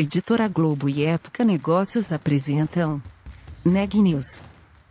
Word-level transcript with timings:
Editora 0.00 0.48
Globo 0.48 0.88
e 0.88 1.04
Época 1.04 1.44
Negócios 1.44 2.10
apresentam 2.10 3.02
Neg 3.62 4.00
News, 4.00 4.40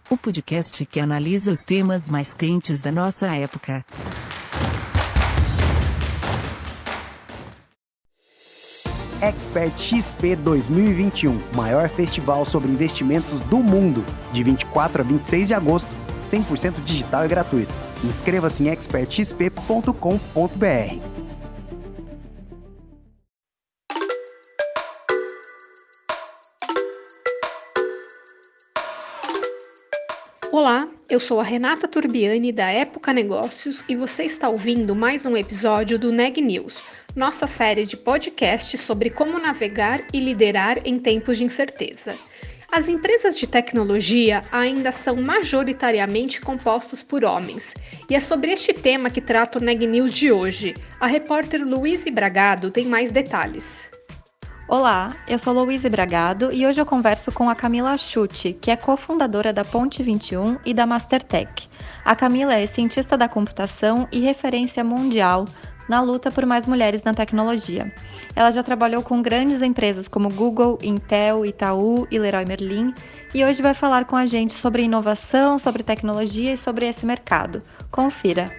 o 0.08 0.16
podcast 0.16 0.86
que 0.86 1.00
analisa 1.00 1.50
os 1.50 1.64
temas 1.64 2.08
mais 2.08 2.36
quentes 2.36 2.80
da 2.80 2.92
nossa 2.92 3.26
época. 3.26 3.84
Expert 9.20 9.76
XP 9.80 10.36
2021, 10.36 11.40
maior 11.56 11.90
festival 11.90 12.46
sobre 12.46 12.70
investimentos 12.70 13.42
do 13.42 13.58
mundo, 13.58 14.06
de 14.32 14.44
24 14.44 15.02
a 15.02 15.06
26 15.06 15.48
de 15.48 15.56
agosto, 15.56 15.90
100% 16.22 16.84
digital 16.84 17.26
e 17.26 17.28
gratuito. 17.28 17.74
Inscreva-se 18.04 18.62
em 18.62 18.72
expertxp.com.br. 18.72 21.19
Olá, 30.52 30.88
eu 31.08 31.20
sou 31.20 31.40
a 31.40 31.44
Renata 31.44 31.88
Turbiani 31.88 32.52
da 32.52 32.72
Época 32.72 33.14
Negócios 33.14 33.84
e 33.88 33.96
você 33.96 34.24
está 34.24 34.50
ouvindo 34.50 34.96
mais 34.96 35.24
um 35.28 35.38
episódio 35.38 36.00
do 36.00 36.12
Neg 36.12 36.42
News, 36.42 36.84
nossa 37.16 37.46
série 37.46 37.86
de 37.86 37.96
podcasts 37.96 38.82
sobre 38.82 39.12
como 39.12 39.38
navegar 39.38 40.02
e 40.12 40.20
liderar 40.20 40.80
em 40.84 40.98
tempos 40.98 41.38
de 41.38 41.44
incerteza. 41.44 42.16
As 42.72 42.90
empresas 42.90 43.38
de 43.38 43.46
tecnologia 43.46 44.44
ainda 44.52 44.92
são 44.92 45.18
majoritariamente 45.18 46.42
compostas 46.42 47.04
por 47.04 47.24
homens, 47.24 47.76
e 48.10 48.16
é 48.16 48.20
sobre 48.20 48.52
este 48.52 48.74
tema 48.74 49.12
que 49.12 49.22
trata 49.22 49.60
o 49.60 49.62
Neg 49.62 49.86
News 49.86 50.12
de 50.12 50.32
hoje. 50.32 50.74
A 51.00 51.06
repórter 51.06 51.64
Luíse 51.64 52.10
Bragado 52.10 52.72
tem 52.72 52.88
mais 52.88 53.12
detalhes. 53.12 53.92
Olá, 54.70 55.16
eu 55.28 55.40
sou 55.40 55.52
Louise 55.52 55.90
Bragado 55.90 56.54
e 56.54 56.64
hoje 56.64 56.80
eu 56.80 56.86
converso 56.86 57.32
com 57.32 57.50
a 57.50 57.56
Camila 57.56 57.98
Chute, 57.98 58.54
que 58.54 58.70
é 58.70 58.76
cofundadora 58.76 59.52
da 59.52 59.66
Ponte 59.66 60.04
21 60.04 60.60
e 60.64 60.76
da 60.76 60.86
Mastertech. 60.86 61.68
A 62.06 62.16
Camila 62.16 62.54
é 62.54 62.68
cientista 62.68 63.18
da 63.18 63.28
computação 63.28 64.08
e 64.12 64.20
referência 64.20 64.84
mundial 64.84 65.46
na 65.90 66.02
luta 66.02 66.30
por 66.30 66.46
mais 66.46 66.68
mulheres 66.68 67.02
na 67.02 67.16
tecnologia. 67.16 67.92
Ela 68.36 68.52
já 68.52 68.62
trabalhou 68.62 69.02
com 69.02 69.24
grandes 69.24 69.64
empresas 69.64 70.08
como 70.08 70.32
Google, 70.32 70.78
Intel, 70.84 71.48
Itaú 71.48 72.08
e 72.12 72.20
Leroy 72.20 72.46
Merlin 72.46 72.94
e 73.34 73.44
hoje 73.44 73.64
vai 73.64 73.74
falar 73.74 74.06
com 74.06 74.16
a 74.16 74.28
gente 74.28 74.54
sobre 74.54 74.84
inovação, 74.84 75.58
sobre 75.58 75.82
tecnologia 75.82 76.54
e 76.54 76.58
sobre 76.58 76.88
esse 76.88 77.08
mercado. 77.08 77.64
Confira! 77.90 78.52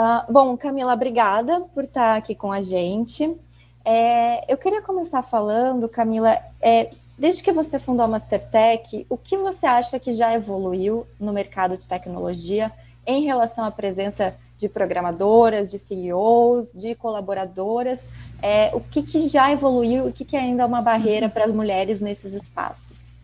Uh, 0.00 0.32
bom, 0.32 0.56
Camila, 0.56 0.94
obrigada 0.94 1.60
por 1.74 1.84
estar 1.84 2.16
aqui 2.16 2.34
com 2.34 2.50
a 2.50 2.62
gente. 2.62 3.36
É, 3.84 4.50
eu 4.50 4.56
queria 4.56 4.80
começar 4.80 5.20
falando, 5.20 5.86
Camila, 5.90 6.38
é, 6.58 6.88
desde 7.18 7.42
que 7.42 7.52
você 7.52 7.78
fundou 7.78 8.06
a 8.06 8.08
Mastertech, 8.08 9.04
o 9.10 9.18
que 9.18 9.36
você 9.36 9.66
acha 9.66 10.00
que 10.00 10.12
já 10.12 10.32
evoluiu 10.32 11.06
no 11.20 11.34
mercado 11.34 11.76
de 11.76 11.86
tecnologia 11.86 12.72
em 13.06 13.24
relação 13.24 13.62
à 13.62 13.70
presença 13.70 14.34
de 14.56 14.70
programadoras, 14.70 15.70
de 15.70 15.78
CEOs, 15.78 16.72
de 16.72 16.94
colaboradoras? 16.94 18.08
É, 18.40 18.70
o 18.72 18.80
que, 18.80 19.02
que 19.02 19.28
já 19.28 19.52
evoluiu 19.52 20.06
e 20.06 20.08
o 20.08 20.12
que, 20.14 20.24
que 20.24 20.36
ainda 20.36 20.62
é 20.62 20.66
uma 20.66 20.80
barreira 20.80 21.28
para 21.28 21.44
as 21.44 21.52
mulheres 21.52 22.00
nesses 22.00 22.32
espaços? 22.32 23.19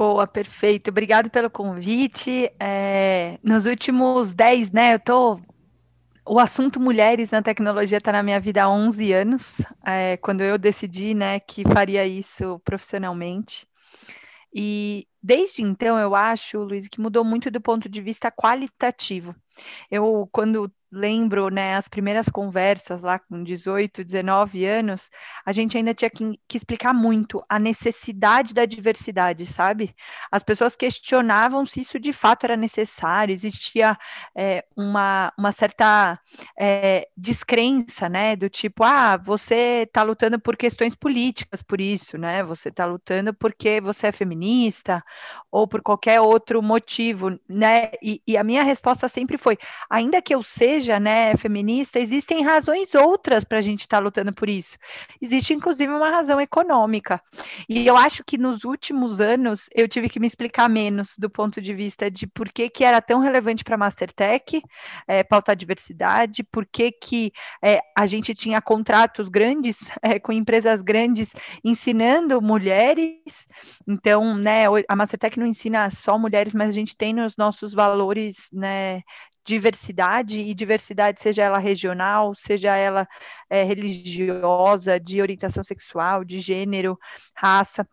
Boa, 0.00 0.26
perfeito. 0.26 0.88
Obrigado 0.88 1.28
pelo 1.28 1.50
convite. 1.50 2.50
É, 2.58 3.38
nos 3.42 3.66
últimos 3.66 4.32
10, 4.32 4.70
né, 4.70 4.94
eu 4.94 4.98
tô... 4.98 5.38
O 6.26 6.38
assunto 6.38 6.80
mulheres 6.80 7.30
na 7.30 7.42
tecnologia 7.42 7.98
está 7.98 8.10
na 8.10 8.22
minha 8.22 8.40
vida 8.40 8.64
há 8.64 8.70
11 8.70 9.12
anos, 9.12 9.60
é, 9.84 10.16
quando 10.16 10.40
eu 10.40 10.56
decidi, 10.56 11.12
né, 11.12 11.38
que 11.38 11.64
faria 11.64 12.06
isso 12.06 12.58
profissionalmente. 12.60 13.68
E 14.54 15.06
desde 15.22 15.60
então, 15.60 15.98
eu 15.98 16.14
acho, 16.14 16.60
Luiz, 16.60 16.88
que 16.88 16.98
mudou 16.98 17.22
muito 17.22 17.50
do 17.50 17.60
ponto 17.60 17.86
de 17.86 18.00
vista 18.00 18.32
qualitativo. 18.32 19.36
Eu, 19.90 20.26
quando 20.32 20.72
lembro, 20.92 21.48
né, 21.50 21.76
as 21.76 21.86
primeiras 21.86 22.28
conversas 22.28 23.00
lá 23.00 23.18
com 23.18 23.44
18, 23.44 24.02
19 24.02 24.64
anos, 24.64 25.08
a 25.46 25.52
gente 25.52 25.76
ainda 25.76 25.94
tinha 25.94 26.10
que, 26.10 26.38
que, 26.48 26.56
explicar 26.56 26.92
muito 26.92 27.44
a 27.48 27.58
necessidade 27.58 28.52
da 28.52 28.64
diversidade, 28.64 29.46
sabe? 29.46 29.94
As 30.32 30.42
pessoas 30.42 30.74
questionavam 30.74 31.64
se 31.64 31.80
isso 31.80 31.98
de 32.00 32.12
fato 32.12 32.44
era 32.44 32.56
necessário, 32.56 33.32
existia 33.32 33.96
é, 34.34 34.64
uma, 34.76 35.32
uma 35.38 35.52
certa 35.52 36.18
é, 36.58 37.08
descrença, 37.16 38.08
né, 38.08 38.34
do 38.34 38.48
tipo, 38.48 38.82
ah, 38.82 39.16
você 39.16 39.84
está 39.86 40.02
lutando 40.02 40.40
por 40.40 40.56
questões 40.56 40.96
políticas, 40.96 41.62
por 41.62 41.80
isso, 41.80 42.18
né, 42.18 42.42
você 42.42 42.68
está 42.68 42.84
lutando 42.84 43.32
porque 43.32 43.80
você 43.80 44.08
é 44.08 44.12
feminista, 44.12 45.04
ou 45.52 45.68
por 45.68 45.82
qualquer 45.82 46.20
outro 46.20 46.60
motivo, 46.60 47.38
né, 47.48 47.92
e, 48.02 48.20
e 48.26 48.36
a 48.36 48.42
minha 48.42 48.64
resposta 48.64 49.06
sempre 49.06 49.38
foi, 49.38 49.56
ainda 49.88 50.20
que 50.20 50.34
eu 50.34 50.42
seja 50.42 50.79
seja 50.80 50.98
né, 50.98 51.36
feminista, 51.36 51.98
existem 51.98 52.42
razões 52.42 52.94
outras 52.94 53.44
para 53.44 53.58
a 53.58 53.60
gente 53.60 53.80
estar 53.80 53.98
tá 53.98 54.02
lutando 54.02 54.32
por 54.32 54.48
isso. 54.48 54.78
Existe, 55.20 55.52
inclusive, 55.52 55.92
uma 55.92 56.10
razão 56.10 56.40
econômica. 56.40 57.20
E 57.68 57.86
eu 57.86 57.96
acho 57.96 58.24
que 58.24 58.38
nos 58.38 58.64
últimos 58.64 59.20
anos 59.20 59.68
eu 59.74 59.86
tive 59.86 60.08
que 60.08 60.18
me 60.18 60.26
explicar 60.26 60.68
menos 60.68 61.14
do 61.18 61.28
ponto 61.28 61.60
de 61.60 61.74
vista 61.74 62.10
de 62.10 62.26
por 62.26 62.50
que, 62.50 62.70
que 62.70 62.84
era 62.84 63.00
tão 63.02 63.20
relevante 63.20 63.62
para 63.62 63.74
a 63.74 63.78
Mastertech 63.78 64.62
é, 65.06 65.22
pautar 65.22 65.54
diversidade, 65.54 66.42
por 66.42 66.64
que, 66.64 66.90
que 66.90 67.32
é, 67.62 67.80
a 67.96 68.06
gente 68.06 68.34
tinha 68.34 68.60
contratos 68.60 69.28
grandes 69.28 69.78
é, 70.02 70.18
com 70.18 70.32
empresas 70.32 70.80
grandes 70.80 71.34
ensinando 71.62 72.40
mulheres. 72.40 73.46
Então, 73.86 74.34
né, 74.34 74.64
a 74.88 74.96
Mastertech 74.96 75.38
não 75.38 75.46
ensina 75.46 75.90
só 75.90 76.18
mulheres, 76.18 76.54
mas 76.54 76.70
a 76.70 76.72
gente 76.72 76.96
tem 76.96 77.12
nos 77.12 77.36
nossos 77.36 77.74
valores 77.74 78.48
né, 78.52 79.02
diversidade, 79.44 80.40
e 80.40 80.54
diversidade, 80.54 81.20
seja 81.20 81.42
ela 81.44 81.58
regional, 81.58 82.34
seja 82.34 82.76
ela 82.76 83.08
é, 83.48 83.62
religiosa, 83.62 84.98
de 84.98 85.20
orientação 85.20 85.64
sexual, 85.64 86.24
de 86.24 86.40
gênero, 86.40 86.98
raça, 87.34 87.86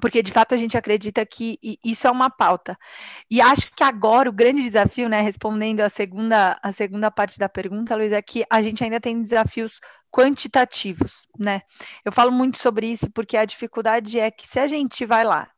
porque 0.00 0.22
de 0.22 0.32
fato 0.32 0.54
a 0.54 0.56
gente 0.56 0.76
acredita 0.76 1.24
que 1.24 1.58
isso 1.84 2.06
é 2.06 2.10
uma 2.10 2.30
pauta. 2.30 2.76
E 3.30 3.40
acho 3.40 3.72
que 3.74 3.82
agora 3.82 4.28
o 4.28 4.32
grande 4.32 4.62
desafio, 4.62 5.08
né, 5.08 5.20
respondendo 5.20 5.80
a 5.80 5.88
segunda, 5.88 6.58
a 6.62 6.72
segunda 6.72 7.10
parte 7.10 7.38
da 7.38 7.48
pergunta, 7.48 7.96
Luiz, 7.96 8.12
é 8.12 8.22
que 8.22 8.44
a 8.50 8.62
gente 8.62 8.84
ainda 8.84 9.00
tem 9.00 9.22
desafios 9.22 9.80
quantitativos, 10.10 11.26
né? 11.38 11.62
Eu 12.04 12.12
falo 12.12 12.32
muito 12.32 12.58
sobre 12.58 12.86
isso 12.86 13.10
porque 13.10 13.36
a 13.36 13.44
dificuldade 13.44 14.18
é 14.18 14.30
que 14.30 14.46
se 14.46 14.58
a 14.58 14.66
gente 14.66 15.04
vai 15.04 15.24
lá 15.24 15.50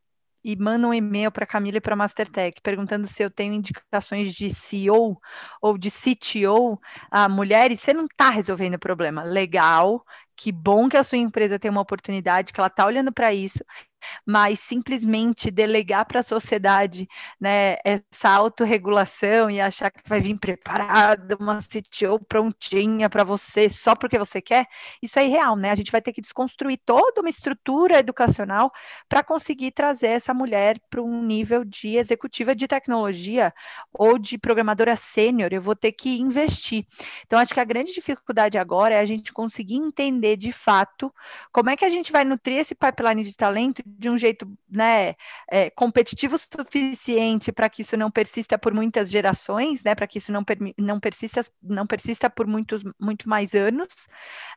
e 0.44 0.56
manda 0.56 0.86
um 0.86 0.94
e-mail 0.94 1.30
para 1.32 1.46
Camila 1.46 1.78
e 1.78 1.80
para 1.80 1.94
a 1.94 1.96
Mastertech 1.96 2.60
perguntando 2.62 3.06
se 3.06 3.22
eu 3.22 3.30
tenho 3.30 3.54
indicações 3.54 4.34
de 4.34 4.50
CEO 4.50 5.20
ou 5.60 5.76
de 5.78 5.90
CTO 5.90 6.78
a 7.10 7.28
mulheres, 7.28 7.80
você 7.80 7.92
não 7.92 8.06
está 8.06 8.30
resolvendo 8.30 8.74
o 8.74 8.78
problema. 8.78 9.22
Legal, 9.22 10.04
que 10.36 10.52
bom 10.52 10.88
que 10.88 10.96
a 10.96 11.02
sua 11.04 11.18
empresa 11.18 11.58
tem 11.58 11.70
uma 11.70 11.80
oportunidade, 11.80 12.52
que 12.52 12.60
ela 12.60 12.68
está 12.68 12.86
olhando 12.86 13.12
para 13.12 13.34
isso, 13.34 13.58
mas 14.24 14.60
simplesmente 14.60 15.50
delegar 15.50 16.06
para 16.06 16.20
a 16.20 16.22
sociedade 16.22 17.08
né, 17.40 17.76
essa 17.84 18.30
autorregulação 18.30 19.50
e 19.50 19.60
achar 19.60 19.90
que 19.90 20.00
vai 20.06 20.20
vir 20.20 20.38
preparada, 20.38 21.36
uma 21.40 21.58
CTO 21.58 22.18
prontinha 22.26 23.08
para 23.08 23.24
você 23.24 23.68
só 23.68 23.94
porque 23.94 24.18
você 24.18 24.40
quer, 24.40 24.66
isso 25.02 25.18
é 25.18 25.26
irreal, 25.26 25.56
né? 25.56 25.70
A 25.70 25.74
gente 25.74 25.92
vai 25.92 26.00
ter 26.00 26.12
que 26.12 26.20
desconstruir 26.20 26.78
toda 26.84 27.20
uma 27.20 27.30
estrutura 27.30 27.98
educacional 27.98 28.72
para 29.08 29.22
conseguir 29.22 29.72
trazer 29.72 30.08
essa 30.08 30.34
mulher 30.34 30.80
para 30.90 31.02
um 31.02 31.22
nível 31.22 31.64
de 31.64 31.96
executiva 31.96 32.54
de 32.54 32.66
tecnologia 32.66 33.52
ou 33.92 34.18
de 34.18 34.38
programadora 34.38 34.96
sênior, 34.96 35.52
eu 35.52 35.62
vou 35.62 35.74
ter 35.74 35.92
que 35.92 36.18
investir. 36.18 36.86
Então, 37.26 37.38
acho 37.38 37.54
que 37.54 37.60
a 37.60 37.64
grande 37.64 37.92
dificuldade 37.92 38.58
agora 38.58 38.94
é 38.94 39.00
a 39.00 39.04
gente 39.04 39.32
conseguir 39.32 39.76
entender 39.76 40.36
de 40.36 40.52
fato 40.52 41.12
como 41.52 41.70
é 41.70 41.76
que 41.76 41.84
a 41.84 41.88
gente 41.88 42.12
vai 42.12 42.24
nutrir 42.24 42.58
esse 42.58 42.74
pipeline 42.74 43.22
de 43.22 43.36
talento 43.36 43.82
de 43.98 44.10
um 44.10 44.18
jeito 44.18 44.46
né, 44.68 45.14
é, 45.50 45.70
competitivo 45.70 46.36
o 46.36 46.38
suficiente 46.38 47.52
para 47.52 47.68
que 47.68 47.82
isso 47.82 47.96
não 47.96 48.10
persista 48.10 48.58
por 48.58 48.74
muitas 48.74 49.10
gerações, 49.10 49.82
né, 49.82 49.94
para 49.94 50.06
que 50.06 50.18
isso 50.18 50.32
não, 50.32 50.44
não, 50.76 51.00
persista, 51.00 51.42
não 51.62 51.86
persista 51.86 52.28
por 52.28 52.46
muitos, 52.46 52.82
muito 52.98 53.28
mais 53.28 53.54
anos. 53.54 53.88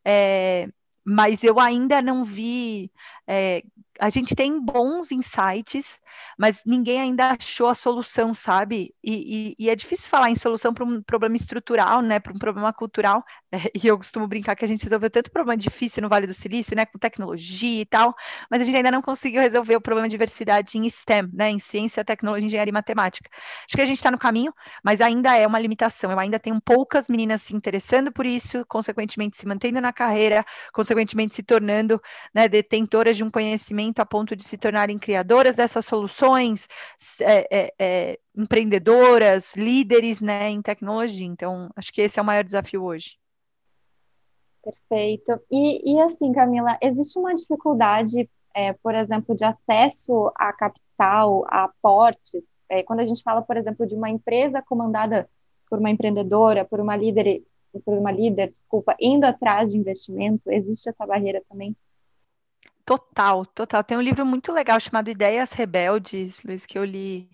É, 0.05 0.67
mas 1.03 1.43
eu 1.43 1.59
ainda 1.59 2.01
não 2.01 2.23
vi 2.23 2.91
é, 3.27 3.63
a 3.99 4.09
gente 4.09 4.35
tem 4.35 4.59
bons 4.59 5.11
insights, 5.11 5.99
mas 6.37 6.61
ninguém 6.65 6.99
ainda 6.99 7.31
achou 7.31 7.67
a 7.67 7.75
solução, 7.75 8.33
sabe? 8.33 8.93
E, 9.03 9.55
e, 9.59 9.65
e 9.65 9.69
é 9.69 9.75
difícil 9.75 10.09
falar 10.09 10.29
em 10.29 10.35
solução 10.35 10.73
para 10.73 10.83
um 10.83 11.01
problema 11.01 11.35
estrutural, 11.35 12.01
né? 12.01 12.19
Para 12.19 12.33
um 12.33 12.37
problema 12.37 12.71
cultural. 12.73 13.23
É, 13.53 13.69
e 13.75 13.85
eu 13.85 13.97
costumo 13.97 14.29
brincar 14.29 14.55
que 14.55 14.63
a 14.63 14.67
gente 14.67 14.85
resolveu 14.85 15.09
tanto 15.09 15.29
problema 15.29 15.57
difícil 15.57 16.01
no 16.01 16.07
Vale 16.07 16.25
do 16.25 16.33
Silício, 16.33 16.73
né? 16.73 16.85
Com 16.85 16.97
tecnologia 16.97 17.81
e 17.81 17.85
tal, 17.85 18.15
mas 18.49 18.61
a 18.61 18.63
gente 18.63 18.77
ainda 18.77 18.89
não 18.89 19.01
conseguiu 19.01 19.41
resolver 19.41 19.75
o 19.75 19.81
problema 19.81 20.07
de 20.07 20.11
diversidade 20.13 20.77
em 20.77 20.89
STEM, 20.89 21.29
né? 21.33 21.49
Em 21.49 21.59
ciência, 21.59 22.01
tecnologia, 22.05 22.47
engenharia 22.47 22.69
e 22.69 22.73
matemática. 22.73 23.29
Acho 23.67 23.75
que 23.75 23.81
a 23.81 23.85
gente 23.85 23.97
está 23.97 24.09
no 24.09 24.17
caminho, 24.17 24.53
mas 24.81 25.01
ainda 25.01 25.35
é 25.35 25.45
uma 25.45 25.59
limitação. 25.59 26.09
Eu 26.13 26.17
ainda 26.17 26.39
tenho 26.39 26.61
poucas 26.61 27.09
meninas 27.09 27.41
se 27.41 27.53
interessando 27.53 28.09
por 28.09 28.25
isso, 28.25 28.63
consequentemente 28.69 29.35
se 29.35 29.45
mantendo 29.45 29.81
na 29.81 29.91
carreira, 29.91 30.45
consequentemente 30.71 31.35
se 31.35 31.43
tornando 31.43 32.01
né, 32.33 32.47
detentoras 32.47 33.17
de 33.17 33.23
um 33.25 33.29
conhecimento 33.29 33.80
a 33.97 34.05
ponto 34.05 34.35
de 34.35 34.43
se 34.43 34.57
tornarem 34.57 34.99
criadoras 34.99 35.55
dessas 35.55 35.85
soluções, 35.85 36.67
é, 37.19 37.47
é, 37.51 37.73
é, 37.79 38.19
empreendedoras, 38.35 39.55
líderes 39.55 40.21
né, 40.21 40.49
em 40.49 40.61
tecnologia. 40.61 41.25
Então, 41.25 41.69
acho 41.75 41.91
que 41.91 42.01
esse 42.01 42.19
é 42.19 42.21
o 42.21 42.25
maior 42.25 42.43
desafio 42.43 42.83
hoje. 42.83 43.17
Perfeito. 44.63 45.39
E, 45.51 45.93
e 45.93 45.99
assim, 46.01 46.31
Camila, 46.31 46.77
existe 46.81 47.17
uma 47.17 47.33
dificuldade, 47.33 48.29
é, 48.53 48.73
por 48.73 48.93
exemplo, 48.93 49.35
de 49.35 49.43
acesso 49.43 50.31
a 50.35 50.53
capital, 50.53 51.45
a 51.47 51.63
aportes? 51.63 52.43
É, 52.69 52.83
quando 52.83 52.99
a 52.99 53.05
gente 53.05 53.23
fala, 53.23 53.41
por 53.41 53.57
exemplo, 53.57 53.87
de 53.87 53.95
uma 53.95 54.09
empresa 54.09 54.61
comandada 54.61 55.27
por 55.69 55.79
uma 55.79 55.89
empreendedora, 55.89 56.63
por 56.63 56.79
uma 56.79 56.95
líder, 56.95 57.43
por 57.83 57.97
uma 57.97 58.11
líder, 58.11 58.51
desculpa, 58.51 58.95
indo 58.99 59.25
atrás 59.25 59.71
de 59.71 59.77
investimento, 59.77 60.51
existe 60.51 60.89
essa 60.89 61.05
barreira 61.05 61.41
também? 61.49 61.75
Total, 62.91 63.45
total. 63.45 63.83
Tem 63.85 63.97
um 63.97 64.01
livro 64.01 64.25
muito 64.25 64.51
legal 64.51 64.77
chamado 64.77 65.09
Ideias 65.09 65.53
Rebeldes, 65.53 66.43
Luiz, 66.43 66.65
que 66.65 66.77
eu 66.77 66.83
li 66.83 67.29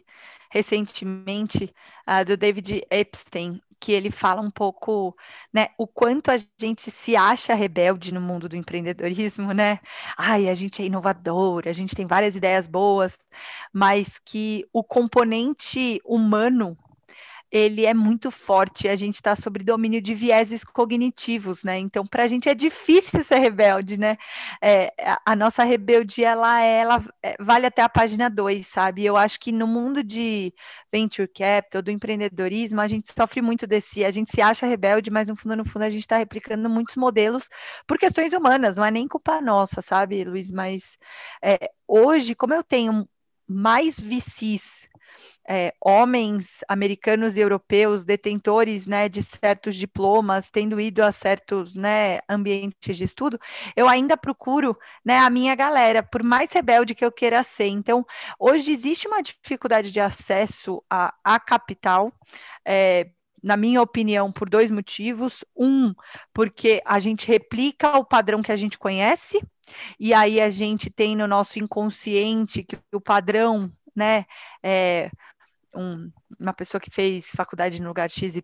recentemente, 0.52 1.74
uh, 2.08 2.24
do 2.24 2.38
David 2.38 2.84
Epstein, 2.92 3.60
que 3.80 3.92
ele 3.92 4.12
fala 4.12 4.40
um 4.40 4.52
pouco, 4.52 5.18
né, 5.52 5.70
o 5.76 5.88
quanto 5.88 6.30
a 6.30 6.38
gente 6.60 6.92
se 6.92 7.16
acha 7.16 7.56
rebelde 7.56 8.14
no 8.14 8.22
mundo 8.22 8.48
do 8.48 8.56
empreendedorismo, 8.56 9.52
né? 9.52 9.80
Ai, 10.16 10.48
a 10.48 10.54
gente 10.54 10.80
é 10.84 10.86
inovador, 10.86 11.64
a 11.66 11.74
gente 11.74 11.96
tem 11.96 12.06
várias 12.06 12.36
ideias 12.36 12.68
boas, 12.68 13.18
mas 13.74 14.20
que 14.20 14.64
o 14.72 14.84
componente 14.84 16.00
humano 16.06 16.78
ele 17.52 17.86
é 17.86 17.94
muito 17.94 18.30
forte, 18.30 18.88
a 18.88 18.96
gente 18.96 19.16
está 19.16 19.36
sob 19.36 19.64
domínio 19.64 20.02
de 20.02 20.14
vieses 20.14 20.64
cognitivos, 20.64 21.64
né? 21.64 21.78
Então, 21.78 22.06
para 22.06 22.24
a 22.24 22.28
gente 22.28 22.50
é 22.50 22.54
difícil 22.56 23.24
ser 23.24 23.38
rebelde, 23.38 23.98
né? 23.98 24.18
É, 24.62 24.94
a, 25.26 25.36
nossa 25.36 25.64
rebeldia, 25.64 26.30
ela, 26.30 26.62
ela 26.62 27.06
é, 27.24 27.36
vale 27.40 27.66
até 27.66 27.82
a 27.82 27.90
página 27.90 28.30
2, 28.30 28.68
sabe? 28.68 29.06
Eu 29.06 29.16
acho 29.16 29.40
que 29.40 29.52
no 29.52 29.66
mundo 29.66 30.04
de 30.04 30.54
venture 30.92 31.28
capital, 31.28 31.82
do 31.82 31.92
empreendedorismo, 31.92 32.82
a 32.82 32.88
gente 32.88 33.12
sofre 33.14 33.42
muito 33.42 33.66
desse, 33.66 34.04
a 34.04 34.12
gente 34.12 34.32
se 34.32 34.42
acha 34.42 34.66
rebelde, 34.66 35.10
mas 35.10 35.28
no 35.28 35.36
fundo, 35.36 35.56
no 35.56 35.66
fundo, 35.66 35.84
a 35.84 35.90
gente 35.90 36.02
está 36.02 36.18
replicando 36.18 36.70
muitos 36.70 36.96
modelos 36.96 37.48
por 37.88 37.98
questões 37.98 38.34
humanas, 38.34 38.76
não 38.76 38.86
é 38.86 38.92
nem 38.92 39.08
culpa 39.08 39.42
nossa, 39.42 39.82
sabe, 39.82 40.24
Luiz? 40.24 40.52
Mas 40.52 40.98
é, 41.42 41.72
hoje, 41.88 42.36
como 42.36 42.54
eu 42.54 42.64
tenho 42.64 43.08
mais 43.48 43.98
VCs 43.98 44.90
é, 45.48 45.74
homens 45.80 46.64
americanos 46.68 47.38
e 47.38 47.40
europeus 47.40 48.04
detentores 48.04 48.86
né, 48.86 49.08
de 49.08 49.24
certos 49.24 49.76
diplomas, 49.76 50.50
tendo 50.50 50.80
ido 50.80 51.02
a 51.04 51.12
certos 51.12 51.74
né, 51.74 52.20
ambientes 52.28 52.98
de 52.98 53.04
estudo, 53.04 53.40
eu 53.76 53.88
ainda 53.88 54.18
procuro 54.18 54.78
né, 55.06 55.20
a 55.20 55.30
minha 55.30 55.56
galera, 55.56 56.04
por 56.04 56.22
mais 56.22 56.52
rebelde 56.52 56.94
que 56.94 57.06
eu 57.06 57.12
queira 57.12 57.42
ser. 57.44 57.68
Então, 57.68 58.06
hoje 58.38 58.72
existe 58.72 59.08
uma 59.08 59.24
dificuldade 59.24 59.92
de 59.92 60.00
acesso 60.00 60.84
a 60.90 61.40
capital. 61.40 62.12
É, 62.66 63.10
na 63.42 63.56
minha 63.56 63.82
opinião, 63.82 64.32
por 64.32 64.50
dois 64.50 64.70
motivos. 64.70 65.44
Um, 65.56 65.94
porque 66.34 66.82
a 66.86 67.00
gente 67.00 67.28
replica 67.28 67.98
o 67.98 68.06
padrão 68.06 68.42
que 68.42 68.52
a 68.52 68.56
gente 68.56 68.78
conhece, 68.78 69.40
e 70.00 70.14
aí 70.14 70.42
a 70.42 70.50
gente 70.50 70.90
tem 70.90 71.16
no 71.16 71.28
nosso 71.28 71.60
inconsciente 71.60 72.64
que 72.64 72.78
o 72.92 73.02
padrão, 73.02 73.72
né, 73.96 74.26
é, 74.64 75.10
um, 75.78 76.12
uma 76.40 76.54
pessoa 76.54 76.82
que 76.82 76.90
fez 76.90 77.28
faculdade 77.28 77.82
no 77.82 77.88
lugar 77.88 78.10
XYZ, 78.10 78.42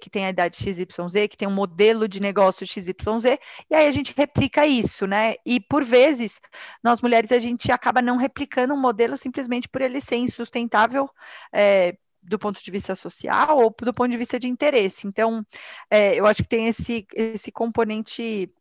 que 0.00 0.08
tem 0.08 0.26
a 0.26 0.30
idade 0.30 0.56
XYZ, 0.56 0.86
que 1.28 1.36
tem 1.36 1.48
um 1.48 1.54
modelo 1.54 2.06
de 2.06 2.20
negócio 2.20 2.66
XYZ, 2.66 2.94
e 3.68 3.74
aí 3.74 3.86
a 3.86 3.90
gente 3.90 4.14
replica 4.16 4.66
isso, 4.66 5.06
né? 5.06 5.34
E 5.44 5.60
por 5.60 5.84
vezes, 5.84 6.40
nós 6.82 7.00
mulheres, 7.00 7.32
a 7.32 7.38
gente 7.38 7.70
acaba 7.72 8.00
não 8.00 8.16
replicando 8.16 8.74
um 8.74 8.80
modelo 8.80 9.16
simplesmente 9.16 9.68
por 9.68 9.80
ele 9.82 10.00
ser 10.00 10.16
insustentável. 10.16 11.08
É, 11.52 11.96
do 12.22 12.38
ponto 12.38 12.62
de 12.62 12.70
vista 12.70 12.94
social 12.94 13.56
ou 13.56 13.74
do 13.82 13.94
ponto 13.94 14.10
de 14.10 14.16
vista 14.18 14.38
de 14.38 14.46
interesse. 14.46 15.06
Então, 15.06 15.42
é, 15.90 16.14
eu 16.14 16.26
acho 16.26 16.42
que 16.42 16.48
tem 16.50 16.68
esse, 16.68 17.06
esse 17.14 17.50
componente 17.50 18.52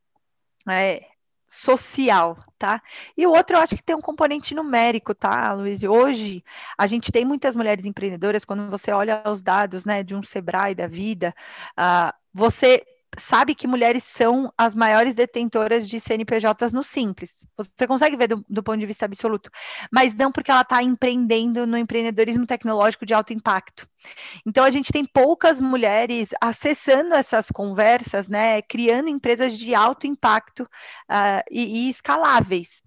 é, 0.68 1.09
social, 1.50 2.38
tá? 2.60 2.82
E 3.18 3.26
o 3.26 3.32
outro 3.32 3.58
eu 3.58 3.62
acho 3.62 3.76
que 3.76 3.82
tem 3.82 3.96
um 3.96 4.02
componente 4.02 4.54
numérico, 4.54 5.16
tá, 5.16 5.52
Luiz? 5.54 5.84
Hoje 5.84 6.44
a 6.78 6.86
gente 6.86 7.12
tem 7.12 7.26
muitas 7.26 7.56
mulheres 7.56 7.86
empreendedoras, 7.86 8.46
quando 8.46 8.70
você 8.70 8.92
olha 8.92 9.24
os 9.26 9.42
dados, 9.42 9.84
né, 9.84 10.04
de 10.04 10.16
um 10.16 10.22
Sebrae 10.22 10.76
da 10.76 10.86
vida, 10.86 11.34
uh, 11.72 12.14
você 12.32 12.86
sabe 13.18 13.56
que 13.56 13.68
mulheres 13.68 14.04
são 14.04 14.54
as 14.58 14.76
maiores 14.76 15.16
detentoras 15.16 15.88
de 15.88 16.00
CNPJs 16.00 16.72
no 16.72 16.84
Simples. 16.84 17.46
Você 17.58 17.88
consegue 17.88 18.16
ver 18.16 18.28
do, 18.28 18.46
do 18.48 18.62
ponto 18.62 18.80
de 18.80 18.86
vista 18.86 19.06
absoluto, 19.06 19.50
mas 19.92 20.14
não 20.14 20.32
porque 20.32 20.52
ela 20.52 20.62
está 20.62 20.84
empreendendo 20.84 21.66
no 21.66 21.78
empreendedorismo 21.78 22.46
tecnológico 22.46 23.06
de 23.06 23.14
alto 23.14 23.34
impacto. 23.34 23.88
Então 24.46 24.64
a 24.64 24.70
gente 24.70 24.92
tem 24.92 25.04
poucas 25.04 25.60
mulheres 25.60 26.30
acessando 26.40 27.16
essas 27.16 27.48
conversas, 27.52 28.30
né, 28.30 28.62
criando 28.62 29.10
empresas 29.10 29.58
de 29.58 29.74
alto 29.74 30.06
impacto 30.08 30.64
uh, 30.64 31.44
e, 31.50 31.88
e 31.88 31.90
escaláveis. 31.90 32.82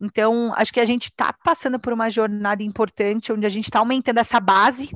Então 0.00 0.52
acho 0.56 0.72
que 0.72 0.80
a 0.80 0.84
gente 0.84 1.04
está 1.04 1.32
passando 1.32 1.78
por 1.78 1.92
uma 1.92 2.10
jornada 2.10 2.62
importante 2.62 3.32
onde 3.32 3.46
a 3.46 3.50
gente 3.50 3.64
está 3.64 3.78
aumentando 3.78 4.18
essa 4.18 4.40
base 4.40 4.90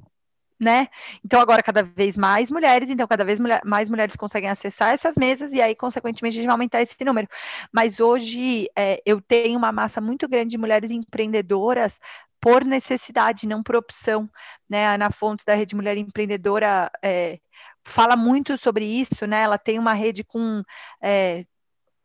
né? 0.59 0.89
Então, 1.25 1.41
agora 1.41 1.63
cada 1.63 1.83
vez 1.83 2.17
mais 2.17 2.51
mulheres, 2.51 2.91
então 2.91 3.07
cada 3.07 3.25
vez 3.25 3.39
mulher, 3.39 3.61
mais 3.65 3.89
mulheres 3.89 4.17
conseguem 4.17 4.51
acessar 4.51 4.93
essas 4.93 5.17
mesas, 5.17 5.53
e 5.53 5.61
aí, 5.61 5.75
consequentemente, 5.75 6.35
a 6.35 6.41
gente 6.41 6.47
vai 6.47 6.55
aumentar 6.55 6.83
esse 6.83 7.05
número. 7.05 7.29
Mas 7.73 8.01
hoje 8.01 8.69
é, 8.77 9.03
eu 9.05 9.21
tenho 9.21 9.59
uma 9.59 9.73
massa 9.73 10.01
muito 10.01 10.29
grande 10.29 10.51
de 10.51 10.59
mulheres 10.59 10.91
empreendedoras 10.91 11.99
por 12.41 12.65
necessidade, 12.65 13.47
não 13.47 13.63
por 13.63 13.77
opção, 13.77 14.29
né? 14.69 14.87
A 14.87 14.95
Ana 14.95 15.11
Fontes, 15.11 15.45
da 15.45 15.55
Rede 15.55 15.77
Mulher 15.77 15.97
Empreendedora, 15.97 16.91
é, 17.03 17.39
fala 17.85 18.17
muito 18.17 18.57
sobre 18.59 18.85
isso, 18.85 19.27
né? 19.27 19.43
Ela 19.43 19.59
tem 19.59 19.79
uma 19.79 19.93
rede 19.93 20.25
com. 20.25 20.63
É, 21.01 21.45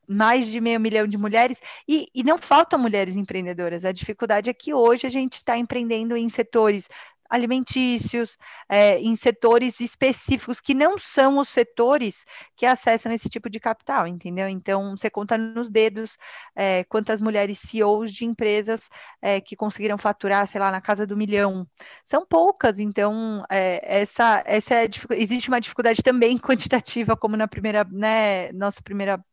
mais 0.08 0.48
de 0.48 0.62
meio 0.62 0.80
milhão 0.80 1.06
de 1.06 1.18
mulheres, 1.18 1.60
e, 1.86 2.08
e 2.16 2.24
não 2.24 2.38
faltam 2.38 2.80
mulheres 2.80 3.16
empreendedoras. 3.16 3.84
A 3.84 3.92
dificuldade 3.92 4.50
é 4.50 4.54
que 4.54 4.74
hoje 4.74 5.06
a 5.06 5.10
gente 5.10 5.34
está 5.34 5.58
empreendendo 5.58 6.16
em 6.16 6.30
setores 6.30 6.88
alimentícios, 7.30 8.38
é, 8.70 9.00
em 9.00 9.16
setores 9.16 9.80
específicos 9.80 10.60
que 10.60 10.74
não 10.74 10.98
são 10.98 11.38
os 11.40 11.50
setores 11.50 12.26
que 12.56 12.66
acessam 12.66 13.12
esse 13.12 13.30
tipo 13.30 13.50
de 13.50 13.60
capital, 13.60 14.08
entendeu? 14.08 14.48
Então, 14.48 14.96
você 14.96 15.10
conta 15.10 15.38
nos 15.38 15.70
dedos 15.70 16.18
é, 16.56 16.84
quantas 16.86 17.22
mulheres 17.22 17.60
CEOs 17.60 18.14
de 18.14 18.26
empresas 18.26 18.90
é, 19.22 19.42
que 19.42 19.56
conseguiram 19.56 19.98
faturar, 19.98 20.48
sei 20.48 20.60
lá, 20.60 20.72
na 20.72 20.82
casa 20.82 21.06
do 21.06 21.18
milhão. 21.18 21.68
São 22.04 22.26
poucas, 22.26 22.80
então, 22.80 23.44
essa, 23.50 24.44
essa 24.46 24.76
é 24.76 24.88
existe 25.12 25.50
uma 25.50 25.60
dificuldade 25.62 26.02
também 26.04 26.38
quantitativa, 26.40 27.16
como 27.16 27.38
na 27.38 27.48
primeira, 27.48 27.84
né, 27.92 28.52
nossa 28.54 28.82
primeira 28.82 29.24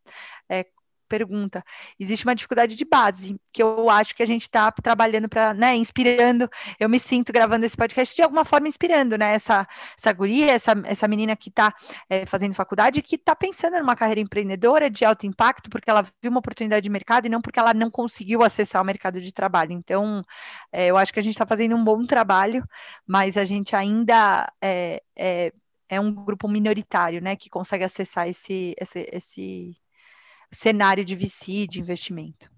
pergunta. 1.15 1.65
Existe 1.99 2.25
uma 2.25 2.35
dificuldade 2.35 2.75
de 2.75 2.85
base, 2.85 3.37
que 3.53 3.63
eu 3.63 3.89
acho 3.89 4.15
que 4.17 4.23
a 4.23 4.27
gente 4.27 4.43
está 4.43 4.73
trabalhando 4.73 5.29
para, 5.29 5.55
né, 5.55 5.77
inspirando. 5.77 6.49
Eu 6.81 6.89
me 6.89 6.99
sinto 6.99 7.33
gravando 7.33 7.65
esse 7.65 7.77
podcast 7.77 8.17
de 8.17 8.23
alguma 8.23 8.45
forma 8.45 8.67
inspirando, 8.67 9.17
né, 9.17 9.35
essa, 9.35 9.67
essa 9.97 10.13
guria, 10.13 10.51
essa, 10.51 10.73
essa 10.85 11.07
menina 11.07 11.37
que 11.37 11.51
está 11.51 11.73
é, 12.11 12.27
fazendo 12.27 12.53
faculdade, 12.55 13.01
que 13.01 13.15
está 13.15 13.37
pensando 13.37 13.79
numa 13.79 13.95
carreira 13.95 14.21
empreendedora 14.21 14.91
de 14.91 15.05
alto 15.05 15.25
impacto, 15.25 15.71
porque 15.71 15.89
ela 15.89 16.03
viu 16.03 16.31
uma 16.31 16.41
oportunidade 16.41 16.83
de 16.83 16.91
mercado 16.91 17.27
e 17.27 17.29
não 17.29 17.41
porque 17.41 17.61
ela 17.61 17.73
não 17.73 17.91
conseguiu 17.91 18.43
acessar 18.43 18.83
o 18.83 18.85
mercado 18.85 19.21
de 19.21 19.33
trabalho. 19.33 19.73
Então, 19.73 20.23
é, 20.73 20.87
eu 20.87 20.97
acho 20.97 21.13
que 21.13 21.21
a 21.21 21.23
gente 21.23 21.35
está 21.35 21.47
fazendo 21.47 21.77
um 21.77 21.85
bom 21.85 22.05
trabalho, 22.05 22.65
mas 23.07 23.37
a 23.37 23.45
gente 23.45 23.77
ainda 23.77 24.51
é, 24.61 25.01
é, 25.17 25.53
é 25.89 26.01
um 26.01 26.13
grupo 26.13 26.49
minoritário, 26.49 27.21
né, 27.23 27.37
que 27.37 27.49
consegue 27.49 27.85
acessar 27.85 28.29
esse, 28.29 28.75
esse, 28.81 29.09
esse 29.13 29.77
cenário 30.55 31.05
de 31.05 31.15
VC, 31.15 31.67
de 31.67 31.81
investimento. 31.81 32.51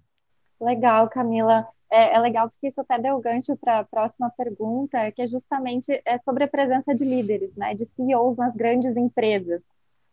Legal, 0.60 1.08
Camila. 1.08 1.66
É, 1.90 2.14
é 2.16 2.18
legal 2.18 2.50
porque 2.50 2.68
isso 2.68 2.80
até 2.80 2.98
deu 2.98 3.18
gancho 3.20 3.56
para 3.56 3.78
a 3.78 3.84
próxima 3.84 4.30
pergunta, 4.30 5.10
que 5.12 5.22
é 5.22 5.28
justamente 5.28 6.00
é 6.04 6.18
sobre 6.18 6.44
a 6.44 6.48
presença 6.48 6.94
de 6.94 7.04
líderes, 7.04 7.54
né, 7.56 7.74
de 7.74 7.84
CEOs 7.84 8.36
nas 8.36 8.54
grandes 8.54 8.96
empresas, 8.96 9.62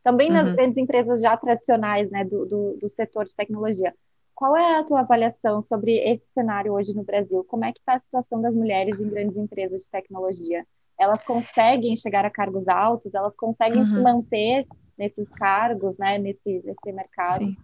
também 0.03 0.29
nas 0.29 0.47
uhum. 0.47 0.55
grandes 0.55 0.77
empresas 0.77 1.21
já 1.21 1.35
tradicionais, 1.35 2.11
né, 2.11 2.23
do, 2.23 2.45
do, 2.45 2.77
do 2.77 2.89
setor 2.89 3.25
de 3.25 3.35
tecnologia. 3.35 3.93
qual 4.35 4.55
é 4.55 4.79
a 4.79 4.83
tua 4.83 4.99
avaliação 4.99 5.63
sobre 5.63 5.97
esse 5.97 6.25
cenário 6.33 6.73
hoje 6.73 6.93
no 6.93 7.03
Brasil? 7.03 7.43
Como 7.45 7.65
é 7.65 7.71
que 7.71 7.79
está 7.79 7.95
a 7.95 7.99
situação 7.99 8.39
das 8.41 8.55
mulheres 8.55 8.99
em 8.99 9.09
grandes 9.09 9.37
empresas 9.37 9.81
de 9.81 9.89
tecnologia? 9.89 10.65
Elas 10.99 11.23
conseguem 11.23 11.95
chegar 11.95 12.23
a 12.23 12.29
cargos 12.29 12.67
altos? 12.67 13.13
Elas 13.15 13.35
conseguem 13.35 13.81
uhum. 13.81 13.95
se 13.95 14.01
manter 14.01 14.67
nesses 14.95 15.27
cargos, 15.29 15.97
né, 15.97 16.19
nesse, 16.19 16.61
nesse 16.63 16.91
mercado? 16.91 17.45
Sim. 17.45 17.57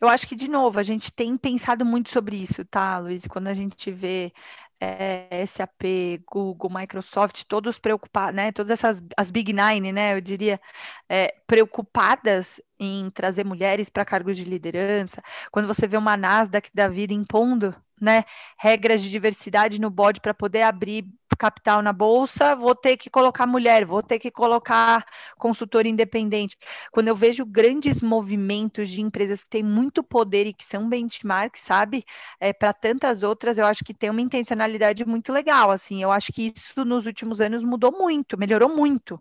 Eu 0.00 0.08
acho 0.08 0.26
que, 0.26 0.34
de 0.34 0.48
novo, 0.48 0.78
a 0.78 0.82
gente 0.82 1.12
tem 1.12 1.36
pensado 1.36 1.84
muito 1.84 2.10
sobre 2.10 2.36
isso, 2.36 2.64
tá, 2.64 2.98
Luiz? 2.98 3.26
Quando 3.26 3.48
a 3.48 3.54
gente 3.54 3.90
vê 3.90 4.32
é, 4.80 5.44
SAP, 5.46 5.82
Google, 6.26 6.70
Microsoft, 6.70 7.44
todos 7.48 7.78
preocupados, 7.78 8.34
né? 8.34 8.52
Todas 8.52 8.70
essas 8.70 9.02
as 9.16 9.30
Big 9.30 9.52
Nine, 9.52 9.92
né? 9.92 10.14
Eu 10.16 10.20
diria, 10.20 10.60
é, 11.08 11.34
preocupadas 11.46 12.60
em 12.78 13.10
trazer 13.10 13.44
mulheres 13.44 13.88
para 13.88 14.04
cargos 14.04 14.36
de 14.36 14.44
liderança. 14.44 15.22
Quando 15.50 15.66
você 15.66 15.86
vê 15.86 15.96
uma 15.96 16.16
Nasdaq 16.16 16.70
da 16.74 16.88
vida 16.88 17.12
impondo, 17.12 17.74
né, 18.00 18.24
regras 18.58 19.02
de 19.02 19.10
diversidade 19.10 19.80
no 19.80 19.90
board 19.90 20.20
para 20.20 20.34
poder 20.34 20.62
abrir 20.62 21.06
capital 21.36 21.82
na 21.82 21.92
bolsa, 21.92 22.54
vou 22.54 22.74
ter 22.74 22.96
que 22.96 23.10
colocar 23.10 23.46
mulher, 23.46 23.84
vou 23.84 24.02
ter 24.02 24.18
que 24.18 24.30
colocar 24.30 25.04
consultor 25.36 25.86
independente. 25.86 26.56
Quando 26.92 27.08
eu 27.08 27.16
vejo 27.16 27.44
grandes 27.44 28.00
movimentos 28.00 28.88
de 28.88 29.00
empresas 29.00 29.42
que 29.42 29.50
têm 29.50 29.62
muito 29.62 30.02
poder 30.02 30.46
e 30.46 30.52
que 30.52 30.64
são 30.64 30.88
benchmark, 30.88 31.56
sabe, 31.56 32.04
é, 32.40 32.52
para 32.52 32.72
tantas 32.72 33.22
outras, 33.22 33.58
eu 33.58 33.66
acho 33.66 33.84
que 33.84 33.92
tem 33.92 34.10
uma 34.10 34.20
intencionalidade 34.20 35.04
muito 35.04 35.32
legal. 35.32 35.70
Assim, 35.70 36.02
eu 36.02 36.12
acho 36.12 36.32
que 36.32 36.52
isso 36.54 36.84
nos 36.84 37.06
últimos 37.06 37.40
anos 37.40 37.62
mudou 37.62 37.92
muito, 37.92 38.38
melhorou 38.38 38.68
muito. 38.68 39.20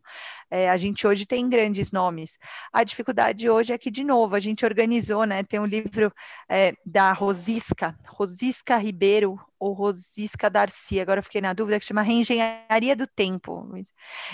É, 0.49 0.69
a 0.69 0.77
gente 0.77 1.07
hoje 1.07 1.25
tem 1.25 1.49
grandes 1.49 1.91
nomes. 1.91 2.37
A 2.71 2.83
dificuldade 2.83 3.42
hoje 3.49 3.73
é 3.73 3.77
que, 3.77 3.91
de 3.91 4.03
novo, 4.03 4.35
a 4.35 4.39
gente 4.39 4.65
organizou, 4.65 5.25
né? 5.25 5.43
Tem 5.43 5.59
um 5.59 5.65
livro 5.65 6.11
é, 6.49 6.73
da 6.85 7.11
Rosisca, 7.11 7.97
Rosisca 8.07 8.77
Ribeiro, 8.77 9.39
ou 9.63 9.71
Rosisca 9.71 10.49
Darcy, 10.49 10.99
agora 10.99 11.21
fiquei 11.21 11.39
na 11.39 11.53
dúvida, 11.53 11.79
que 11.79 11.85
chama 11.85 12.01
Reengenharia 12.01 12.97
do 12.97 13.07
Tempo. 13.07 13.65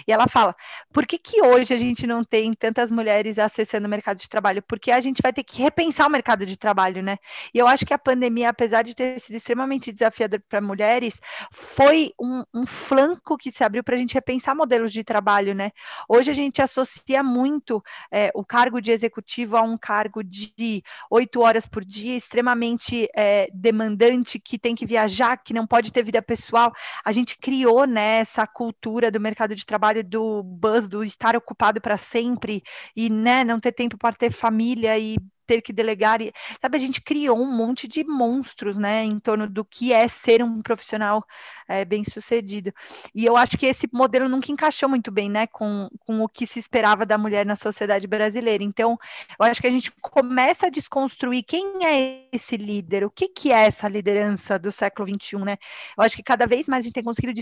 E 0.08 0.12
ela 0.12 0.28
fala: 0.28 0.56
por 0.92 1.06
que, 1.06 1.20
que 1.20 1.40
hoje 1.40 1.72
a 1.72 1.78
gente 1.78 2.08
não 2.08 2.24
tem 2.24 2.52
tantas 2.54 2.90
mulheres 2.90 3.38
acessando 3.38 3.86
o 3.86 3.90
mercado 3.90 4.18
de 4.18 4.28
trabalho? 4.28 4.64
Porque 4.64 4.92
a 4.92 5.00
gente 5.00 5.22
vai 5.22 5.32
ter 5.32 5.44
que 5.44 5.62
repensar 5.62 6.08
o 6.08 6.10
mercado 6.10 6.48
de 6.48 6.58
trabalho, 6.58 7.04
né? 7.04 7.18
E 7.54 7.60
eu 7.60 7.68
acho 7.68 7.86
que 7.86 7.94
a 7.94 8.00
pandemia, 8.00 8.50
apesar 8.50 8.82
de 8.82 8.96
ter 8.96 9.20
sido 9.20 9.36
extremamente 9.36 9.92
desafiador 9.92 10.42
para 10.50 10.60
mulheres, 10.60 11.22
foi 11.52 12.12
um, 12.20 12.44
um 12.52 12.66
flanco 12.66 13.38
que 13.38 13.52
se 13.52 13.64
abriu 13.64 13.84
para 13.84 13.94
a 13.94 14.00
gente 14.00 14.16
repensar 14.16 14.56
modelos 14.56 14.92
de 14.92 15.04
trabalho, 15.04 15.54
né? 15.54 15.72
Hoje 16.08 16.32
a 16.32 16.34
gente 16.34 16.60
associa 16.60 17.22
muito 17.22 17.84
é, 18.12 18.32
o 18.34 18.44
cargo 18.44 18.82
de 18.82 18.92
executivo 18.92 19.58
a 19.58 19.62
um 19.62 19.78
cargo 19.78 20.24
de 20.24 20.84
oito 21.12 21.42
horas 21.42 21.68
por 21.68 21.86
dia, 21.86 22.18
extremamente 22.18 23.08
é, 23.16 23.48
demandante, 23.54 24.40
que 24.40 24.58
tem 24.58 24.74
que 24.74 24.88
viajar 24.88 25.19
já 25.20 25.36
que 25.36 25.54
não 25.54 25.68
pode 25.68 25.92
ter 25.92 26.04
vida 26.04 26.22
pessoal, 26.22 26.72
a 27.04 27.12
gente 27.12 27.38
criou 27.38 27.86
né, 27.86 28.20
essa 28.20 28.48
cultura 28.48 29.12
do 29.12 29.20
mercado 29.20 29.54
de 29.54 29.66
trabalho 29.66 30.04
do 30.04 30.42
buzz, 30.44 30.88
do 30.88 31.04
estar 31.04 31.36
ocupado 31.36 31.82
para 31.82 31.98
sempre 31.98 32.64
e 32.96 33.10
né, 33.10 33.44
não 33.44 33.60
ter 33.60 33.74
tempo 33.74 33.98
para 33.98 34.16
ter 34.16 34.32
família 34.32 34.98
e 34.98 35.18
ter 35.50 35.62
que 35.64 35.74
delegar. 35.74 36.22
E, 36.22 36.32
sabe, 36.62 36.78
a 36.78 36.80
gente 36.80 37.02
criou 37.02 37.36
um 37.36 37.52
monte 37.52 37.88
de 37.88 38.04
monstros, 38.04 38.78
né, 38.78 39.04
em 39.04 39.20
torno 39.20 39.50
do 39.50 39.66
que 39.66 39.92
é 39.92 40.08
ser 40.08 40.44
um 40.44 40.62
profissional 40.62 41.26
é, 41.68 41.84
bem 41.84 42.04
sucedido. 42.04 42.72
E 43.16 43.26
eu 43.26 43.36
acho 43.36 43.58
que 43.58 43.66
esse 43.66 43.90
modelo 43.92 44.30
nunca 44.30 44.52
encaixou 44.52 44.88
muito 44.88 45.12
bem, 45.12 45.28
né, 45.28 45.48
com, 45.48 45.90
com 46.06 46.22
o 46.22 46.30
que 46.30 46.46
se 46.46 46.60
esperava 46.60 47.04
da 47.04 47.18
mulher 47.18 47.48
na 47.48 47.56
sociedade 47.56 48.06
brasileira. 48.06 48.64
Então, 48.64 49.00
eu 49.40 49.46
acho 49.46 49.60
que 49.60 49.68
a 49.68 49.72
gente 49.72 49.92
começa 50.02 50.68
a 50.68 50.70
desconstruir 50.70 51.44
quem 51.44 51.84
é 51.84 52.28
esse 52.32 52.56
líder, 52.56 53.04
o 53.04 53.10
que, 53.10 53.28
que 53.28 53.52
é 53.52 53.66
essa 53.66 53.90
liderança 53.90 54.60
do 54.60 54.72
século 54.72 55.10
XXI, 55.10 55.38
né? 55.40 55.58
Eu 55.98 56.04
acho 56.04 56.16
que 56.16 56.24
cada 56.24 56.46
vez 56.46 56.68
mais 56.68 56.84
a 56.84 56.86
gente 56.86 56.94
tem 56.94 57.04
conseguido 57.04 57.42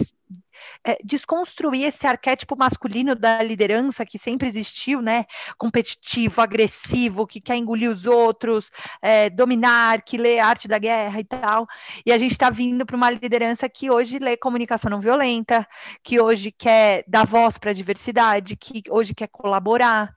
é, 0.86 0.98
desconstruir 1.04 1.86
esse 1.86 2.08
arquétipo 2.08 2.56
masculino 2.58 3.16
da 3.16 3.44
liderança 3.44 4.06
que 4.06 4.18
sempre 4.18 4.48
existiu, 4.48 5.02
né? 5.02 5.26
Competitivo, 5.58 6.42
agressivo, 6.42 7.28
que 7.28 7.42
quer 7.42 7.58
engolir 7.58 7.90
os 7.90 7.98
os 7.98 8.06
outros, 8.06 8.72
é, 9.02 9.30
dominar, 9.30 10.04
que 10.04 10.18
lê 10.18 10.40
arte 10.40 10.68
da 10.68 10.78
guerra 10.78 11.20
e 11.20 11.24
tal. 11.24 11.68
E 12.06 12.14
a 12.14 12.18
gente 12.18 12.32
está 12.32 12.50
vindo 12.50 12.86
para 12.86 12.96
uma 12.96 13.10
liderança 13.10 13.68
que 13.68 13.90
hoje 13.90 14.20
lê 14.20 14.38
comunicação 14.38 14.92
não 14.92 15.02
violenta, 15.02 15.68
que 16.04 16.22
hoje 16.22 16.52
quer 16.52 17.04
dar 17.08 17.26
voz 17.26 17.58
para 17.58 17.72
a 17.72 17.74
diversidade, 17.74 18.56
que 18.56 18.84
hoje 18.90 19.16
quer 19.16 19.28
colaborar, 19.28 20.14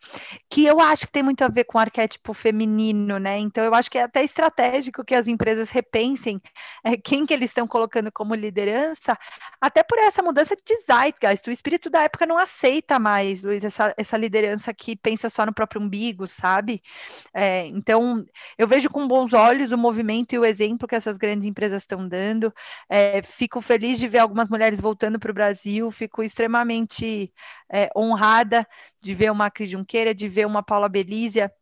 que 0.48 0.64
eu 0.66 0.78
acho 0.78 1.06
que 1.06 1.12
tem 1.12 1.22
muito 1.22 1.42
a 1.42 1.48
ver 1.48 1.64
com 1.64 1.78
o 1.78 1.80
arquétipo 1.80 2.34
feminino, 2.34 3.18
né? 3.18 3.38
Então 3.38 3.64
eu 3.64 3.74
acho 3.74 3.90
que 3.90 3.98
é 3.98 4.02
até 4.02 4.22
estratégico 4.22 5.04
que 5.04 5.14
as 5.14 5.26
empresas 5.26 5.70
repensem 5.70 6.40
é, 6.84 6.96
quem 6.96 7.24
que 7.24 7.32
eles 7.32 7.50
estão 7.50 7.66
colocando 7.66 8.12
como 8.12 8.34
liderança, 8.34 9.16
até 9.60 9.82
por 9.82 9.98
essa 9.98 10.22
mudança 10.30 10.56
de 10.56 10.76
zeitgeist. 10.76 11.48
O 11.48 11.52
espírito 11.52 11.90
da 11.90 12.02
época 12.02 12.24
não 12.24 12.38
aceita 12.38 12.98
mais, 12.98 13.42
Luiz, 13.42 13.64
essa, 13.64 13.92
essa 13.96 14.16
liderança 14.16 14.72
que 14.72 14.96
pensa 14.96 15.28
só 15.28 15.44
no 15.44 15.52
próprio 15.52 15.80
umbigo, 15.80 16.26
sabe? 16.28 16.82
É, 17.34 17.66
então, 17.66 18.24
eu 18.56 18.66
vejo 18.66 18.88
com 18.88 19.06
bons 19.06 19.32
olhos 19.32 19.72
o 19.72 19.78
movimento 19.78 20.32
e 20.32 20.38
o 20.38 20.44
exemplo 20.44 20.86
que 20.88 20.94
essas 20.94 21.16
grandes 21.16 21.46
empresas 21.46 21.82
estão 21.82 22.08
dando. 22.08 22.52
É, 22.88 23.20
fico 23.22 23.60
feliz 23.60 23.98
de 23.98 24.08
ver 24.08 24.18
algumas 24.18 24.48
mulheres 24.48 24.80
voltando 24.80 25.18
para 25.18 25.30
o 25.30 25.34
Brasil, 25.34 25.90
fico 25.90 26.22
extremamente 26.22 27.32
é, 27.70 27.90
honrada 27.96 28.66
de 29.00 29.14
ver 29.14 29.30
uma 29.30 29.50
Cris 29.50 29.70
Junqueira, 29.70 30.14
de 30.14 30.28
ver 30.28 30.46
uma 30.46 30.62
Paula 30.62 30.88
Belízia, 30.88 31.52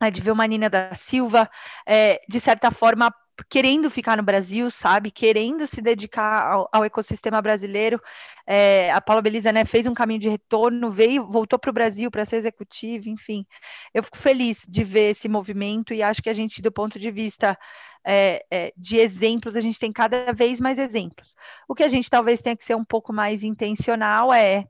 é, 0.00 0.10
de 0.10 0.20
ver 0.20 0.32
uma 0.32 0.46
Nina 0.46 0.68
da 0.68 0.92
Silva, 0.94 1.50
é, 1.86 2.20
de 2.28 2.38
certa 2.40 2.70
forma 2.70 3.14
querendo 3.48 3.90
ficar 3.90 4.16
no 4.16 4.22
Brasil, 4.22 4.70
sabe? 4.70 5.10
Querendo 5.10 5.66
se 5.66 5.82
dedicar 5.82 6.46
ao, 6.50 6.68
ao 6.72 6.84
ecossistema 6.84 7.40
brasileiro. 7.42 8.00
É, 8.46 8.92
a 8.92 9.00
Paula 9.00 9.22
Belisa 9.22 9.52
né, 9.52 9.64
fez 9.64 9.86
um 9.86 9.94
caminho 9.94 10.20
de 10.20 10.28
retorno, 10.28 10.90
veio, 10.90 11.26
voltou 11.26 11.58
para 11.58 11.70
o 11.70 11.72
Brasil 11.72 12.10
para 12.10 12.24
ser 12.24 12.36
executiva, 12.36 13.08
enfim. 13.08 13.46
Eu 13.92 14.02
fico 14.02 14.16
feliz 14.18 14.64
de 14.68 14.84
ver 14.84 15.10
esse 15.10 15.28
movimento 15.28 15.92
e 15.94 16.02
acho 16.02 16.22
que 16.22 16.30
a 16.30 16.34
gente, 16.34 16.62
do 16.62 16.70
ponto 16.70 16.98
de 16.98 17.10
vista 17.10 17.58
é, 18.04 18.44
é, 18.50 18.72
de 18.76 18.98
exemplos, 18.98 19.56
a 19.56 19.60
gente 19.60 19.78
tem 19.78 19.90
cada 19.90 20.32
vez 20.32 20.60
mais 20.60 20.78
exemplos. 20.78 21.34
O 21.68 21.74
que 21.74 21.82
a 21.82 21.88
gente 21.88 22.10
talvez 22.10 22.40
tenha 22.40 22.56
que 22.56 22.64
ser 22.64 22.76
um 22.76 22.84
pouco 22.84 23.12
mais 23.12 23.42
intencional 23.42 24.32
é 24.32 24.64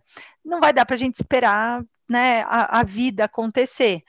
não 0.45 0.61
vai 0.61 0.73
dar 0.73 0.87
para 0.87 0.95
a 0.95 0.99
gente 0.99 1.17
esperar 1.17 1.83
né, 2.09 2.43
a, 2.43 2.81
a 2.81 2.83
vida 2.85 3.25
acontecer. 3.25 4.03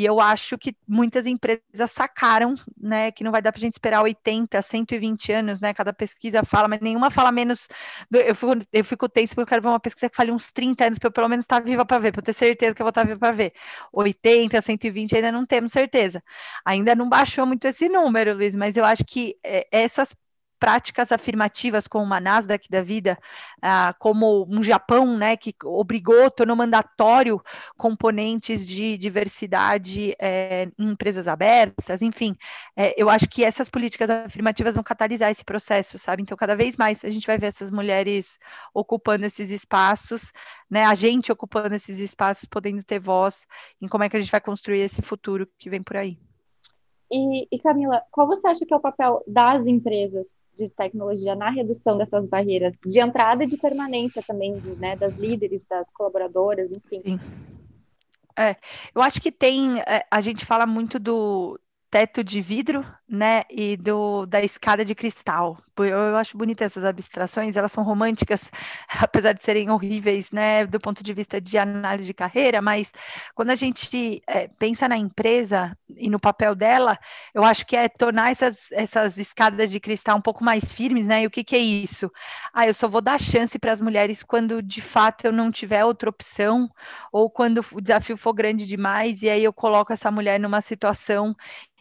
E 0.00 0.04
eu 0.06 0.18
acho 0.18 0.56
que 0.56 0.74
muitas 0.88 1.26
empresas 1.26 1.90
sacaram, 1.90 2.54
né, 2.74 3.10
que 3.12 3.22
não 3.22 3.30
vai 3.30 3.42
dar 3.42 3.52
para 3.52 3.58
a 3.58 3.60
gente 3.60 3.74
esperar 3.74 4.02
80, 4.02 4.62
120 4.62 5.30
anos, 5.30 5.60
né? 5.60 5.74
Cada 5.74 5.92
pesquisa 5.92 6.42
fala, 6.42 6.66
mas 6.68 6.80
nenhuma 6.80 7.10
fala 7.10 7.30
menos. 7.30 7.68
Eu 8.10 8.34
fico, 8.34 8.52
eu 8.72 8.82
fico 8.82 9.06
tenso 9.10 9.34
porque 9.34 9.42
eu 9.42 9.46
quero 9.46 9.60
ver 9.60 9.68
uma 9.68 9.78
pesquisa 9.78 10.08
que 10.08 10.16
fale 10.16 10.32
uns 10.32 10.50
30 10.52 10.86
anos 10.86 10.98
para 10.98 11.08
eu 11.08 11.12
pelo 11.12 11.28
menos 11.28 11.44
estar 11.44 11.60
tá 11.60 11.66
viva 11.66 11.84
para 11.84 11.98
ver, 11.98 12.12
para 12.12 12.22
ter 12.22 12.32
certeza 12.32 12.74
que 12.74 12.80
eu 12.80 12.84
vou 12.84 12.88
estar 12.88 13.02
tá 13.02 13.08
viva 13.08 13.20
para 13.20 13.32
ver. 13.32 13.52
80, 13.92 14.62
120 14.62 15.16
ainda 15.16 15.30
não 15.30 15.44
temos 15.44 15.70
certeza. 15.70 16.22
Ainda 16.64 16.94
não 16.94 17.06
baixou 17.06 17.44
muito 17.44 17.66
esse 17.66 17.86
número, 17.90 18.34
Luiz, 18.34 18.54
mas 18.56 18.78
eu 18.78 18.86
acho 18.86 19.04
que 19.04 19.36
é, 19.44 19.68
essas 19.70 20.14
práticas 20.60 21.10
afirmativas 21.10 21.88
como 21.88 22.04
uma 22.04 22.20
Nasdaq 22.20 22.68
da 22.68 22.82
vida, 22.82 23.18
ah, 23.62 23.94
como 23.98 24.46
um 24.46 24.62
Japão, 24.62 25.16
né, 25.16 25.34
que 25.34 25.54
obrigou, 25.64 26.30
tornou 26.30 26.54
mandatório 26.54 27.42
componentes 27.78 28.66
de 28.66 28.98
diversidade 28.98 30.14
é, 30.20 30.68
em 30.78 30.90
empresas 30.90 31.26
abertas, 31.26 32.02
enfim, 32.02 32.36
é, 32.76 32.94
eu 33.00 33.08
acho 33.08 33.26
que 33.26 33.42
essas 33.42 33.70
políticas 33.70 34.10
afirmativas 34.10 34.74
vão 34.74 34.84
catalisar 34.84 35.30
esse 35.30 35.44
processo, 35.44 35.98
sabe? 35.98 36.22
Então, 36.22 36.36
cada 36.36 36.54
vez 36.54 36.76
mais 36.76 37.02
a 37.04 37.08
gente 37.08 37.26
vai 37.26 37.38
ver 37.38 37.46
essas 37.46 37.70
mulheres 37.70 38.38
ocupando 38.74 39.24
esses 39.24 39.50
espaços, 39.50 40.30
né, 40.70 40.84
a 40.84 40.94
gente 40.94 41.32
ocupando 41.32 41.74
esses 41.74 41.98
espaços, 41.98 42.44
podendo 42.44 42.82
ter 42.84 43.00
voz 43.00 43.46
em 43.80 43.88
como 43.88 44.04
é 44.04 44.10
que 44.10 44.16
a 44.16 44.20
gente 44.20 44.30
vai 44.30 44.40
construir 44.40 44.80
esse 44.80 45.00
futuro 45.00 45.48
que 45.58 45.70
vem 45.70 45.82
por 45.82 45.96
aí. 45.96 46.29
E, 47.10 47.48
e, 47.50 47.58
Camila, 47.58 48.02
qual 48.10 48.26
você 48.26 48.46
acha 48.46 48.64
que 48.64 48.72
é 48.72 48.76
o 48.76 48.80
papel 48.80 49.22
das 49.26 49.66
empresas 49.66 50.40
de 50.56 50.68
tecnologia 50.70 51.34
na 51.34 51.50
redução 51.50 51.98
dessas 51.98 52.28
barreiras 52.28 52.72
de 52.86 53.00
entrada 53.00 53.42
e 53.42 53.48
de 53.48 53.56
permanência 53.56 54.22
também, 54.26 54.54
né, 54.78 54.94
das 54.94 55.16
líderes, 55.16 55.62
das 55.68 55.90
colaboradoras, 55.92 56.70
enfim? 56.70 57.00
Sim. 57.02 57.20
É, 58.38 58.56
eu 58.94 59.02
acho 59.02 59.20
que 59.20 59.32
tem, 59.32 59.80
é, 59.80 60.06
a 60.10 60.20
gente 60.20 60.46
fala 60.46 60.66
muito 60.66 60.98
do, 61.00 61.58
teto 61.90 62.22
de 62.22 62.40
vidro, 62.40 62.86
né, 63.10 63.42
e 63.50 63.76
do, 63.76 64.24
da 64.24 64.40
escada 64.40 64.84
de 64.84 64.94
cristal. 64.94 65.58
Eu, 65.76 65.84
eu, 65.86 66.16
acho 66.16 66.36
bonita 66.36 66.62
essas 66.62 66.84
abstrações, 66.84 67.56
elas 67.56 67.72
são 67.72 67.82
românticas, 67.82 68.50
apesar 69.00 69.32
de 69.32 69.42
serem 69.42 69.68
horríveis, 69.68 70.30
né, 70.30 70.64
do 70.64 70.78
ponto 70.78 71.02
de 71.02 71.12
vista 71.12 71.40
de 71.40 71.58
análise 71.58 72.06
de 72.06 72.14
carreira, 72.14 72.62
mas 72.62 72.92
quando 73.34 73.50
a 73.50 73.54
gente 73.56 74.22
é, 74.28 74.46
pensa 74.46 74.86
na 74.86 74.96
empresa 74.96 75.76
e 75.96 76.08
no 76.08 76.20
papel 76.20 76.54
dela, 76.54 76.96
eu 77.34 77.42
acho 77.42 77.66
que 77.66 77.74
é 77.74 77.88
tornar 77.88 78.30
essas, 78.30 78.70
essas 78.70 79.16
escadas 79.16 79.72
de 79.72 79.80
cristal 79.80 80.16
um 80.16 80.22
pouco 80.22 80.44
mais 80.44 80.72
firmes, 80.72 81.06
né, 81.06 81.22
e 81.22 81.26
o 81.26 81.30
que, 81.30 81.42
que 81.42 81.56
é 81.56 81.58
isso? 81.58 82.12
Ah, 82.52 82.66
eu 82.66 82.74
só 82.74 82.86
vou 82.86 83.00
dar 83.00 83.18
chance 83.18 83.58
para 83.58 83.72
as 83.72 83.80
mulheres 83.80 84.22
quando 84.22 84.62
de 84.62 84.80
fato 84.80 85.24
eu 85.24 85.32
não 85.32 85.50
tiver 85.50 85.84
outra 85.84 86.10
opção, 86.10 86.70
ou 87.10 87.28
quando 87.28 87.64
o 87.72 87.80
desafio 87.80 88.16
for 88.16 88.34
grande 88.34 88.66
demais, 88.66 89.22
e 89.22 89.28
aí 89.28 89.42
eu 89.42 89.52
coloco 89.52 89.92
essa 89.92 90.10
mulher 90.10 90.38
numa 90.38 90.60
situação 90.60 91.34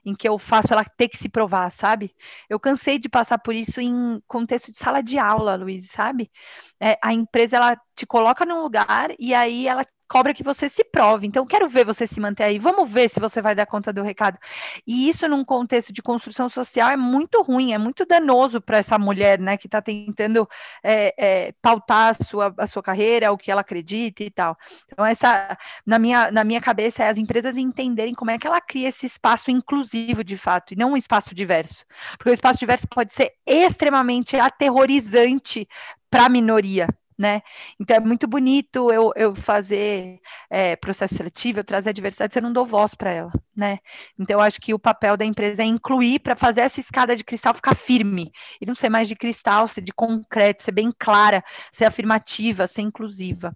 em 0.05 0.15
que 0.15 0.27
eu 0.27 0.38
faço 0.38 0.74
ela 0.74 0.83
ter 0.83 1.07
que 1.07 1.17
se 1.19 1.29
provar, 1.29 1.69
sabe? 1.71 2.15
Eu 2.49 2.59
cansei 2.59 2.99
de 2.99 3.09
passar 3.09 3.38
por 3.39 3.55
isso 3.55 3.81
em 3.81 4.21
contexto 4.27 4.71
de 4.71 4.77
sala 4.77 5.01
de 5.03 5.17
aula, 5.19 5.55
Luiz, 5.55 5.89
sabe? 5.91 6.31
É, 6.79 6.97
a 7.03 7.13
empresa 7.13 7.57
ela 7.57 7.77
te 7.95 8.05
coloca 8.05 8.45
num 8.45 8.61
lugar 8.61 9.09
e 9.19 9.33
aí 9.33 9.67
ela 9.67 9.85
cobra 10.09 10.33
que 10.33 10.43
você 10.43 10.67
se 10.67 10.83
prove. 10.83 11.27
Então, 11.27 11.45
quero 11.45 11.69
ver 11.69 11.85
você 11.85 12.07
se 12.07 12.19
manter 12.19 12.43
aí. 12.43 12.57
Vamos 12.57 12.91
ver 12.91 13.09
se 13.09 13.19
você 13.19 13.41
vai 13.41 13.53
dar 13.53 13.67
conta 13.67 13.93
do 13.93 14.01
recado. 14.01 14.39
E 14.85 15.07
isso, 15.07 15.27
num 15.27 15.45
contexto 15.45 15.93
de 15.93 16.01
construção 16.01 16.49
social, 16.49 16.89
é 16.89 16.97
muito 16.97 17.43
ruim, 17.43 17.73
é 17.73 17.77
muito 17.77 18.05
danoso 18.05 18.59
para 18.59 18.79
essa 18.79 18.97
mulher, 18.97 19.39
né, 19.39 19.55
que 19.55 19.67
está 19.67 19.81
tentando 19.81 20.49
é, 20.83 21.13
é, 21.17 21.51
pautar 21.61 22.09
a 22.09 22.23
sua, 22.23 22.53
a 22.57 22.65
sua 22.65 22.81
carreira, 22.81 23.31
o 23.31 23.37
que 23.37 23.51
ela 23.51 23.61
acredita 23.61 24.23
e 24.23 24.31
tal. 24.31 24.57
Então, 24.91 25.05
essa, 25.05 25.55
na 25.85 25.99
minha, 25.99 26.31
na 26.31 26.43
minha 26.43 26.59
cabeça, 26.59 27.03
é 27.03 27.09
as 27.09 27.17
empresas 27.17 27.55
entenderem 27.55 28.15
como 28.15 28.31
é 28.31 28.39
que 28.39 28.47
ela 28.47 28.59
cria 28.59 28.89
esse 28.89 29.05
espaço 29.05 29.51
inclusivo, 29.51 30.23
de 30.23 30.35
fato, 30.35 30.73
e 30.73 30.75
não 30.75 30.93
um 30.93 30.97
espaço 30.97 31.35
diverso. 31.35 31.85
Porque 32.17 32.31
o 32.31 32.33
espaço 32.33 32.57
diverso 32.57 32.87
pode 32.87 33.13
ser 33.13 33.33
extremamente 33.45 34.35
aterrorizante 34.37 35.67
para 36.09 36.25
a 36.25 36.29
minoria, 36.29 36.87
né? 37.19 37.41
Então 37.79 37.97
é 37.97 37.99
muito 37.99 38.27
bonito 38.27 38.91
eu, 38.91 39.11
eu 39.15 39.35
fazer 39.35 40.19
é, 40.49 40.75
processo 40.77 41.15
seletivo, 41.15 41.59
eu 41.59 41.65
trazer 41.65 41.89
a 41.91 41.93
diversidade, 41.93 42.38
eu 42.38 42.41
não 42.43 42.53
dou 42.53 42.65
voz 42.65 42.95
para 42.95 43.11
ela, 43.11 43.31
né? 43.59 43.79
Então 44.17 44.39
acho 44.39 44.59
que 44.59 44.73
o 44.73 44.79
papel 44.79 45.17
da 45.17 45.25
empresa 45.25 45.61
é 45.61 45.65
incluir 45.65 46.19
para 46.19 46.35
fazer 46.35 46.61
essa 46.61 46.79
escada 46.79 47.15
de 47.15 47.23
cristal 47.23 47.53
ficar 47.53 47.75
firme 47.75 48.31
e 48.61 48.65
não 48.65 48.73
ser 48.73 48.89
mais 48.89 49.07
de 49.07 49.15
cristal, 49.15 49.67
ser 49.67 49.81
de 49.81 49.93
concreto, 49.93 50.63
ser 50.63 50.71
bem 50.71 50.91
clara, 50.97 51.43
ser 51.71 51.85
afirmativa, 51.85 52.65
ser 52.65 52.81
inclusiva. 52.81 53.55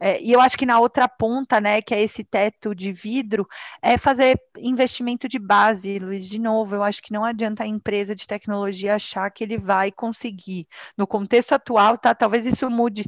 É, 0.00 0.20
e 0.20 0.32
eu 0.32 0.40
acho 0.40 0.56
que 0.56 0.64
na 0.64 0.80
outra 0.80 1.06
ponta, 1.06 1.60
né, 1.60 1.82
que 1.82 1.94
é 1.94 2.02
esse 2.02 2.24
teto 2.24 2.74
de 2.74 2.90
vidro, 2.92 3.46
é 3.82 3.98
fazer 3.98 4.40
investimento 4.58 5.28
de 5.28 5.38
base, 5.38 5.98
Luiz, 5.98 6.26
de 6.26 6.38
novo, 6.38 6.74
eu 6.74 6.82
acho 6.82 7.02
que 7.02 7.12
não 7.12 7.24
adianta 7.24 7.62
a 7.62 7.66
empresa 7.66 8.14
de 8.14 8.26
tecnologia 8.26 8.94
achar 8.94 9.30
que 9.30 9.44
ele 9.44 9.58
vai 9.58 9.92
conseguir. 9.92 10.66
No 10.96 11.06
contexto 11.06 11.52
atual, 11.52 11.98
tá? 11.98 12.14
Talvez 12.14 12.46
isso 12.46 12.70
mude 12.70 13.04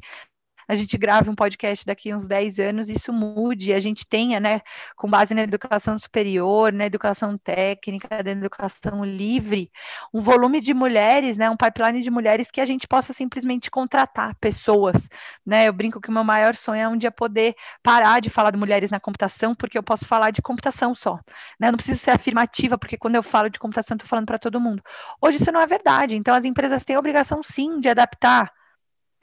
a 0.69 0.75
gente 0.75 0.97
grave 0.97 1.31
um 1.31 1.35
podcast 1.35 1.85
daqui 1.85 2.11
a 2.11 2.17
uns 2.17 2.27
10 2.27 2.59
anos, 2.59 2.89
isso 2.89 3.13
mude, 3.13 3.73
a 3.73 3.81
gente 3.81 4.07
tenha, 4.07 4.41
né, 4.41 4.61
com 4.97 5.09
base 5.09 5.35
na 5.35 5.43
educação 5.43 5.99
superior, 5.99 6.73
na 6.73 6.87
educação 6.87 7.37
técnica, 7.37 8.23
na 8.23 8.31
educação 8.31 9.05
livre, 9.05 9.71
um 10.13 10.21
volume 10.21 10.61
de 10.61 10.73
mulheres, 10.73 11.37
né, 11.37 11.51
um 11.51 11.57
pipeline 11.57 12.01
de 12.03 12.11
mulheres 12.11 12.51
que 12.51 12.61
a 12.61 12.65
gente 12.65 12.87
possa 12.87 13.13
simplesmente 13.13 13.71
contratar 13.71 14.35
pessoas, 14.37 15.09
né, 15.45 15.69
eu 15.69 15.73
brinco 15.73 16.01
que 16.01 16.09
o 16.09 16.13
meu 16.13 16.25
maior 16.25 16.55
sonho 16.55 16.81
é 16.81 16.89
um 16.89 16.97
dia 16.97 17.11
poder 17.11 17.55
parar 17.83 18.21
de 18.21 18.31
falar 18.31 18.51
de 18.51 18.57
mulheres 18.57 18.91
na 18.91 19.01
computação, 19.01 19.55
porque 19.55 19.79
eu 19.79 19.83
posso 19.83 20.07
falar 20.07 20.31
de 20.31 20.43
computação 20.43 20.95
só, 20.95 21.19
né, 21.59 21.69
eu 21.69 21.73
não 21.73 21.77
preciso 21.77 21.99
ser 21.99 22.11
afirmativa, 22.13 22.79
porque 22.79 22.97
quando 22.97 23.17
eu 23.17 23.23
falo 23.23 23.49
de 23.49 23.59
computação, 23.59 23.95
estou 23.97 24.09
falando 24.09 24.27
para 24.27 24.39
todo 24.39 24.61
mundo. 24.61 24.83
Hoje 25.21 25.39
isso 25.41 25.53
não 25.53 25.61
é 25.61 25.67
verdade, 25.67 26.17
então 26.17 26.35
as 26.35 26.45
empresas 26.45 26.85
têm 26.85 26.97
a 26.97 26.99
obrigação, 26.99 27.43
sim, 27.43 27.81
de 27.81 27.89
adaptar 27.89 28.51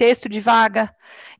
texto 0.01 0.27
de 0.27 0.39
vaga, 0.39 0.91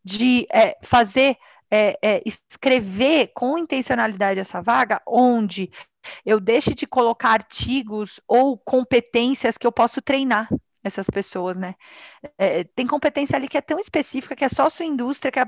de 0.06 0.46
é, 0.52 0.78
fazer, 0.84 1.36
é, 1.72 1.98
é, 2.00 2.22
escrever 2.24 3.32
com 3.34 3.58
intencionalidade 3.58 4.40
essa 4.40 4.62
vaga, 4.62 5.02
onde 5.04 5.72
eu 6.24 6.40
deixe 6.40 6.76
de 6.76 6.86
colocar 6.86 7.32
artigos 7.32 8.20
ou 8.28 8.56
competências 8.60 9.58
que 9.58 9.66
eu 9.66 9.72
posso 9.72 10.00
treinar 10.00 10.48
essas 10.84 11.08
pessoas, 11.10 11.58
né? 11.58 11.76
É, 12.38 12.64
tem 12.64 12.88
competência 12.88 13.36
ali 13.36 13.48
que 13.48 13.58
é 13.58 13.62
tão 13.62 13.80
específica, 13.80 14.36
que 14.36 14.44
é 14.44 14.50
só 14.50 14.70
sua 14.70 14.86
indústria, 14.86 15.32
que 15.32 15.40
é, 15.40 15.46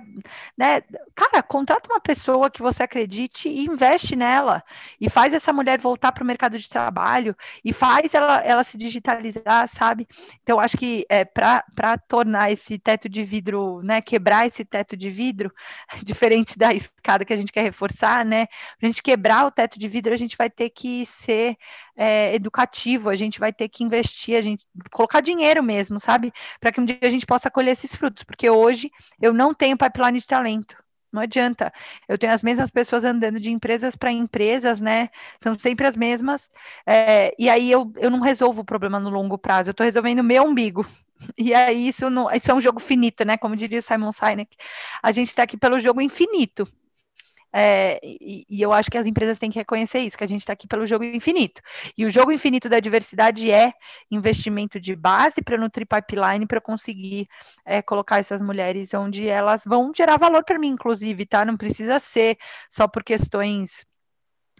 né? 0.57 0.81
Cara, 1.15 1.41
contrata 1.41 1.89
uma 1.91 1.99
pessoa 1.99 2.49
que 2.49 2.61
você 2.61 2.83
acredite 2.83 3.49
e 3.49 3.65
investe 3.65 4.15
nela, 4.15 4.63
e 5.01 5.09
faz 5.09 5.33
essa 5.33 5.51
mulher 5.51 5.79
voltar 5.79 6.11
para 6.11 6.23
o 6.23 6.27
mercado 6.27 6.57
de 6.57 6.69
trabalho, 6.69 7.35
e 7.63 7.73
faz 7.73 8.13
ela, 8.13 8.43
ela 8.43 8.63
se 8.63 8.77
digitalizar, 8.77 9.67
sabe? 9.67 10.07
Então, 10.43 10.59
acho 10.59 10.77
que 10.77 11.05
é, 11.09 11.25
para 11.25 11.97
tornar 12.07 12.51
esse 12.51 12.77
teto 12.77 13.09
de 13.09 13.23
vidro, 13.23 13.81
né? 13.81 14.01
Quebrar 14.01 14.45
esse 14.45 14.63
teto 14.63 14.95
de 14.95 15.09
vidro, 15.09 15.51
diferente 16.03 16.57
da 16.57 16.73
escada 16.73 17.25
que 17.25 17.33
a 17.33 17.37
gente 17.37 17.51
quer 17.51 17.63
reforçar, 17.63 18.23
né? 18.23 18.45
Para 18.77 18.87
a 18.87 18.87
gente 18.87 19.01
quebrar 19.01 19.45
o 19.47 19.51
teto 19.51 19.79
de 19.79 19.87
vidro, 19.87 20.13
a 20.13 20.17
gente 20.17 20.37
vai 20.37 20.49
ter 20.49 20.69
que 20.69 21.05
ser 21.05 21.57
é, 21.95 22.33
educativo, 22.35 23.09
a 23.09 23.15
gente 23.15 23.39
vai 23.39 23.53
ter 23.53 23.69
que 23.69 23.83
investir, 23.83 24.35
a 24.35 24.41
gente 24.41 24.65
colocar 24.91 25.21
dinheiro 25.23 25.63
mesmo, 25.63 25.99
sabe? 25.99 26.31
Para 26.59 26.71
que 26.71 26.79
um 26.79 26.85
dia 26.85 26.99
a 27.01 27.09
gente 27.09 27.25
possa 27.25 27.49
colher 27.49 27.71
esses 27.71 27.95
frutos, 27.95 28.23
porque 28.23 28.49
hoje 28.49 28.91
eu 29.21 29.33
não 29.33 29.53
tenho 29.53 29.77
pipeline 29.77 30.19
de 30.19 30.27
talento. 30.27 30.75
Não 31.13 31.21
adianta. 31.21 31.71
Eu 32.07 32.17
tenho 32.17 32.33
as 32.33 32.41
mesmas 32.41 32.71
pessoas 32.71 33.03
andando 33.03 33.39
de 33.39 33.51
empresas 33.51 33.95
para 33.95 34.11
empresas, 34.11 34.81
né? 34.81 35.09
São 35.39 35.53
sempre 35.57 35.85
as 35.85 35.95
mesmas. 35.95 36.49
É, 36.87 37.33
e 37.37 37.49
aí 37.49 37.71
eu, 37.71 37.93
eu 37.97 38.09
não 38.09 38.19
resolvo 38.19 38.61
o 38.61 38.65
problema 38.65 38.99
no 38.99 39.11
longo 39.11 39.37
prazo, 39.37 39.69
eu 39.69 39.73
estou 39.73 39.85
resolvendo 39.85 40.19
o 40.19 40.23
meu 40.23 40.43
umbigo. 40.43 40.85
E 41.37 41.53
aí 41.53 41.87
isso, 41.87 42.09
não, 42.09 42.29
isso 42.31 42.51
é 42.51 42.53
um 42.53 42.59
jogo 42.59 42.81
finito, 42.81 43.23
né? 43.23 43.37
Como 43.37 43.55
diria 43.55 43.79
o 43.79 43.81
Simon 43.81 44.11
Sinek. 44.11 44.57
A 45.01 45.09
gente 45.13 45.29
está 45.29 45.43
aqui 45.43 45.55
pelo 45.55 45.79
jogo 45.79 46.01
infinito. 46.01 46.67
É, 47.55 47.99
e, 48.03 48.43
e, 48.49 48.61
eu 48.61 48.73
acho 48.73 48.89
que 48.89 48.97
as 48.97 49.05
empresas 49.05 49.37
têm 49.37 49.51
que 49.51 49.59
reconhecer 49.59 49.99
isso, 49.99 50.17
que 50.17 50.23
a 50.23 50.27
gente 50.27 50.41
está 50.41 50.53
aqui 50.53 50.67
pelo 50.67 50.87
jogo 50.87 51.03
infinito. 51.03 51.61
E 51.95 52.03
o 52.03 52.09
jogo 52.09 52.31
infinito 52.31 52.67
da 52.67 52.79
diversidade 52.79 53.51
é 53.51 53.71
investimento 54.09 54.79
de 54.79 54.95
base 54.95 55.39
para 55.41 55.57
nutrir 55.57 55.85
pipeline, 55.87 56.47
para 56.47 56.59
conseguir 56.59 57.27
é, 57.63 57.81
colocar 57.81 58.17
essas 58.17 58.41
mulheres 58.41 58.91
onde 58.95 59.27
elas 59.27 59.63
vão 59.65 59.91
gerar 59.95 60.17
valor 60.17 60.43
para 60.43 60.57
mim, 60.57 60.69
inclusive, 60.69 61.27
tá? 61.27 61.45
Não 61.45 61.55
precisa 61.55 61.99
ser 61.99 62.37
só 62.71 62.87
por 62.87 63.03
questões. 63.03 63.85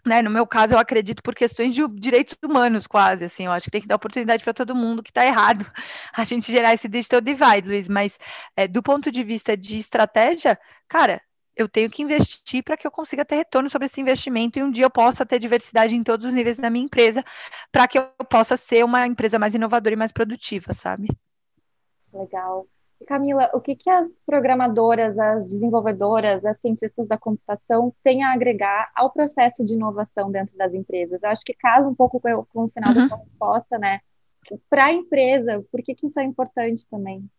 Né, 0.05 0.21
no 0.21 0.29
meu 0.29 0.45
caso, 0.45 0.73
eu 0.73 0.77
acredito 0.77 1.23
por 1.23 1.33
questões 1.33 1.73
de 1.73 1.81
direitos 1.97 2.35
humanos, 2.43 2.85
quase, 2.85 3.23
assim, 3.23 3.45
eu 3.45 3.53
acho 3.53 3.65
que 3.65 3.71
tem 3.71 3.81
que 3.81 3.87
dar 3.87 3.95
oportunidade 3.95 4.43
para 4.43 4.53
todo 4.53 4.75
mundo 4.75 5.01
que 5.01 5.11
está 5.11 5.25
errado 5.25 5.65
a 6.13 6.25
gente 6.25 6.51
gerar 6.51 6.73
esse 6.73 6.89
digital 6.89 7.21
divide, 7.21 7.69
Luiz, 7.69 7.87
mas 7.87 8.19
é, 8.53 8.67
do 8.67 8.83
ponto 8.83 9.09
de 9.09 9.23
vista 9.23 9.55
de 9.55 9.77
estratégia, 9.77 10.59
cara, 10.89 11.21
eu 11.55 11.69
tenho 11.69 11.89
que 11.89 12.01
investir 12.01 12.63
para 12.63 12.75
que 12.75 12.85
eu 12.85 12.91
consiga 12.91 13.23
ter 13.23 13.35
retorno 13.35 13.69
sobre 13.69 13.85
esse 13.85 14.01
investimento 14.01 14.57
e 14.57 14.63
um 14.63 14.71
dia 14.71 14.85
eu 14.85 14.89
possa 14.89 15.25
ter 15.25 15.39
diversidade 15.39 15.95
em 15.95 16.03
todos 16.03 16.25
os 16.25 16.33
níveis 16.33 16.57
da 16.57 16.69
minha 16.69 16.85
empresa, 16.85 17.23
para 17.71 17.87
que 17.87 17.97
eu 17.97 18.05
possa 18.29 18.57
ser 18.57 18.83
uma 18.83 19.05
empresa 19.05 19.37
mais 19.37 19.53
inovadora 19.53 19.93
e 19.93 19.97
mais 19.97 20.11
produtiva, 20.11 20.73
sabe? 20.73 21.07
Legal. 22.11 22.67
E 23.01 23.05
Camila, 23.05 23.49
o 23.53 23.59
que, 23.59 23.75
que 23.75 23.89
as 23.89 24.19
programadoras, 24.25 25.17
as 25.19 25.45
desenvolvedoras, 25.45 26.45
as 26.45 26.59
cientistas 26.59 27.07
da 27.07 27.17
computação 27.17 27.93
têm 28.03 28.23
a 28.23 28.33
agregar 28.33 28.91
ao 28.95 29.11
processo 29.11 29.65
de 29.65 29.73
inovação 29.73 30.31
dentro 30.31 30.55
das 30.57 30.73
empresas? 30.73 31.21
Eu 31.21 31.29
acho 31.29 31.43
que 31.43 31.53
casa 31.53 31.87
um 31.87 31.95
pouco 31.95 32.19
com, 32.19 32.63
o 32.63 32.69
final 32.69 32.93
uhum. 32.93 32.95
da 32.95 33.07
sua 33.09 33.17
resposta, 33.17 33.77
né? 33.77 33.99
Para 34.69 34.85
a 34.85 34.93
empresa, 34.93 35.63
por 35.71 35.81
que, 35.81 35.95
que 35.95 36.05
isso 36.05 36.19
é 36.19 36.23
importante 36.23 36.87
também? 36.89 37.29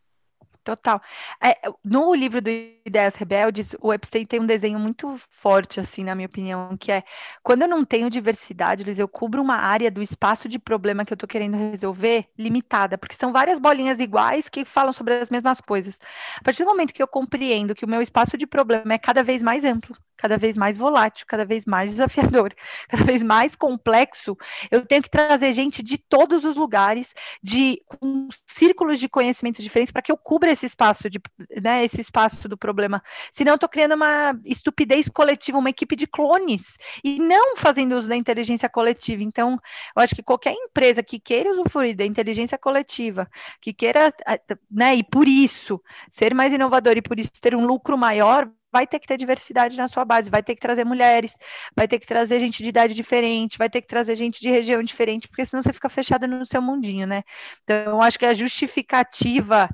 Total. 0.64 0.98
É, 1.42 1.58
no 1.84 2.14
livro 2.14 2.40
do 2.40 2.48
Ideias 2.48 3.16
Rebeldes, 3.16 3.76
o 3.82 3.92
Epstein 3.92 4.24
tem 4.24 4.40
um 4.40 4.46
desenho 4.46 4.78
muito 4.78 5.14
forte, 5.30 5.78
assim, 5.78 6.02
na 6.02 6.14
minha 6.14 6.26
opinião, 6.26 6.74
que 6.78 6.90
é 6.90 7.02
quando 7.42 7.62
eu 7.62 7.68
não 7.68 7.84
tenho 7.84 8.08
diversidade, 8.08 8.82
Luiz, 8.82 8.98
eu 8.98 9.06
cubro 9.06 9.42
uma 9.42 9.56
área 9.56 9.90
do 9.90 10.00
espaço 10.00 10.48
de 10.48 10.58
problema 10.58 11.04
que 11.04 11.12
eu 11.12 11.16
estou 11.16 11.28
querendo 11.28 11.58
resolver 11.58 12.26
limitada, 12.38 12.96
porque 12.96 13.14
são 13.14 13.30
várias 13.30 13.58
bolinhas 13.58 14.00
iguais 14.00 14.48
que 14.48 14.64
falam 14.64 14.92
sobre 14.92 15.12
as 15.14 15.28
mesmas 15.28 15.60
coisas. 15.60 15.98
A 16.38 16.42
partir 16.42 16.64
do 16.64 16.70
momento 16.70 16.94
que 16.94 17.02
eu 17.02 17.08
compreendo 17.08 17.74
que 17.74 17.84
o 17.84 17.88
meu 17.88 18.00
espaço 18.00 18.38
de 18.38 18.46
problema 18.46 18.94
é 18.94 18.98
cada 18.98 19.22
vez 19.22 19.42
mais 19.42 19.64
amplo, 19.64 19.94
cada 20.16 20.36
vez 20.36 20.56
mais 20.56 20.76
volátil, 20.76 21.26
cada 21.28 21.44
vez 21.44 21.64
mais 21.64 21.92
desafiador, 21.92 22.54
cada 22.88 23.04
vez 23.04 23.22
mais 23.22 23.54
complexo, 23.54 24.36
eu 24.70 24.84
tenho 24.86 25.02
que 25.02 25.10
trazer 25.10 25.52
gente 25.52 25.82
de 25.82 25.98
todos 25.98 26.44
os 26.44 26.56
lugares, 26.56 27.14
de 27.42 27.82
com 27.86 28.28
círculos 28.46 28.98
de 28.98 29.08
conhecimento 29.08 29.62
diferentes, 29.62 29.92
para 29.92 30.02
que 30.02 30.12
eu 30.12 30.16
cubra 30.16 30.50
esse 30.50 30.66
espaço 30.66 31.08
de, 31.10 31.20
né, 31.62 31.84
esse 31.84 32.00
espaço 32.00 32.48
do 32.48 32.56
problema. 32.56 33.02
Senão 33.30 33.52
eu 33.52 33.56
estou 33.56 33.68
criando 33.68 33.94
uma 33.94 34.38
estupidez 34.44 35.08
coletiva, 35.08 35.58
uma 35.58 35.70
equipe 35.70 35.96
de 35.96 36.06
clones, 36.06 36.76
e 37.02 37.18
não 37.18 37.56
fazendo 37.56 37.96
uso 37.96 38.08
da 38.08 38.16
inteligência 38.16 38.68
coletiva. 38.68 39.22
Então, 39.22 39.58
eu 39.96 40.02
acho 40.02 40.14
que 40.14 40.22
qualquer 40.22 40.52
empresa 40.52 41.02
que 41.02 41.18
queira 41.18 41.50
usufruir 41.50 41.96
da 41.96 42.04
inteligência 42.04 42.58
coletiva, 42.58 43.28
que 43.60 43.72
queira, 43.72 44.12
né, 44.70 44.94
e 44.94 45.02
por 45.02 45.28
isso 45.28 45.80
ser 46.10 46.34
mais 46.34 46.52
inovador 46.52 46.96
e 46.96 47.02
por 47.02 47.18
isso 47.18 47.32
ter 47.40 47.54
um 47.54 47.66
lucro 47.66 47.96
maior, 47.96 48.50
vai 48.74 48.88
ter 48.88 48.98
que 48.98 49.06
ter 49.06 49.16
diversidade 49.16 49.76
na 49.76 49.86
sua 49.86 50.04
base, 50.04 50.28
vai 50.28 50.42
ter 50.42 50.56
que 50.56 50.60
trazer 50.60 50.84
mulheres, 50.84 51.36
vai 51.76 51.86
ter 51.86 52.00
que 52.00 52.06
trazer 52.08 52.40
gente 52.40 52.60
de 52.60 52.68
idade 52.68 52.92
diferente, 52.92 53.56
vai 53.56 53.70
ter 53.70 53.80
que 53.80 53.86
trazer 53.86 54.16
gente 54.16 54.40
de 54.40 54.50
região 54.50 54.82
diferente, 54.82 55.28
porque 55.28 55.44
senão 55.44 55.62
você 55.62 55.72
fica 55.72 55.88
fechado 55.88 56.26
no 56.26 56.44
seu 56.44 56.60
mundinho, 56.60 57.06
né? 57.06 57.22
Então, 57.62 58.02
acho 58.02 58.18
que 58.18 58.26
a 58.26 58.34
justificativa 58.34 59.68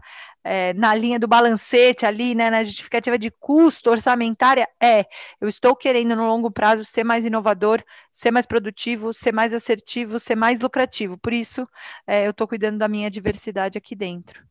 é, 0.44 0.74
na 0.74 0.94
linha 0.94 1.18
do 1.18 1.26
balancete 1.26 2.04
ali, 2.04 2.34
né, 2.34 2.50
na 2.50 2.62
justificativa 2.62 3.16
de 3.16 3.30
custo 3.30 3.90
orçamentária, 3.90 4.68
é, 4.82 5.06
eu 5.40 5.48
estou 5.48 5.74
querendo 5.74 6.14
no 6.14 6.26
longo 6.26 6.50
prazo 6.50 6.84
ser 6.84 7.02
mais 7.04 7.24
inovador, 7.24 7.82
ser 8.12 8.30
mais 8.30 8.44
produtivo, 8.44 9.14
ser 9.14 9.32
mais 9.32 9.54
assertivo, 9.54 10.18
ser 10.18 10.36
mais 10.36 10.60
lucrativo. 10.60 11.16
Por 11.16 11.32
isso, 11.32 11.66
é, 12.06 12.26
eu 12.26 12.32
estou 12.32 12.46
cuidando 12.46 12.76
da 12.76 12.88
minha 12.88 13.10
diversidade 13.10 13.78
aqui 13.78 13.96
dentro. 13.96 14.44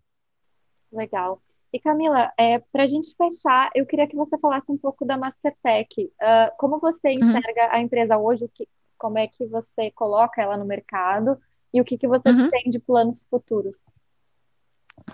Legal. 0.91 1.39
E 1.71 1.79
Camila, 1.79 2.31
é, 2.37 2.59
para 2.59 2.83
a 2.83 2.87
gente 2.87 3.15
fechar, 3.15 3.69
eu 3.75 3.85
queria 3.85 4.07
que 4.07 4.15
você 4.15 4.37
falasse 4.39 4.71
um 4.71 4.77
pouco 4.77 5.05
da 5.05 5.17
Mastertech. 5.17 6.05
Uh, 6.05 6.51
como 6.57 6.79
você 6.79 7.09
uhum. 7.09 7.19
enxerga 7.19 7.65
uhum. 7.65 7.71
a 7.71 7.79
empresa 7.79 8.17
hoje? 8.17 8.45
O 8.45 8.49
que, 8.49 8.67
como 8.97 9.17
é 9.17 9.27
que 9.27 9.45
você 9.45 9.91
coloca 9.91 10.41
ela 10.41 10.57
no 10.57 10.65
mercado 10.65 11.37
e 11.73 11.79
o 11.79 11.85
que, 11.85 11.97
que 11.97 12.07
você 12.07 12.29
Uhum. 12.29 12.49
tem 12.49 12.69
de 12.69 12.79
planos 12.79 13.25
futuros. 13.29 13.83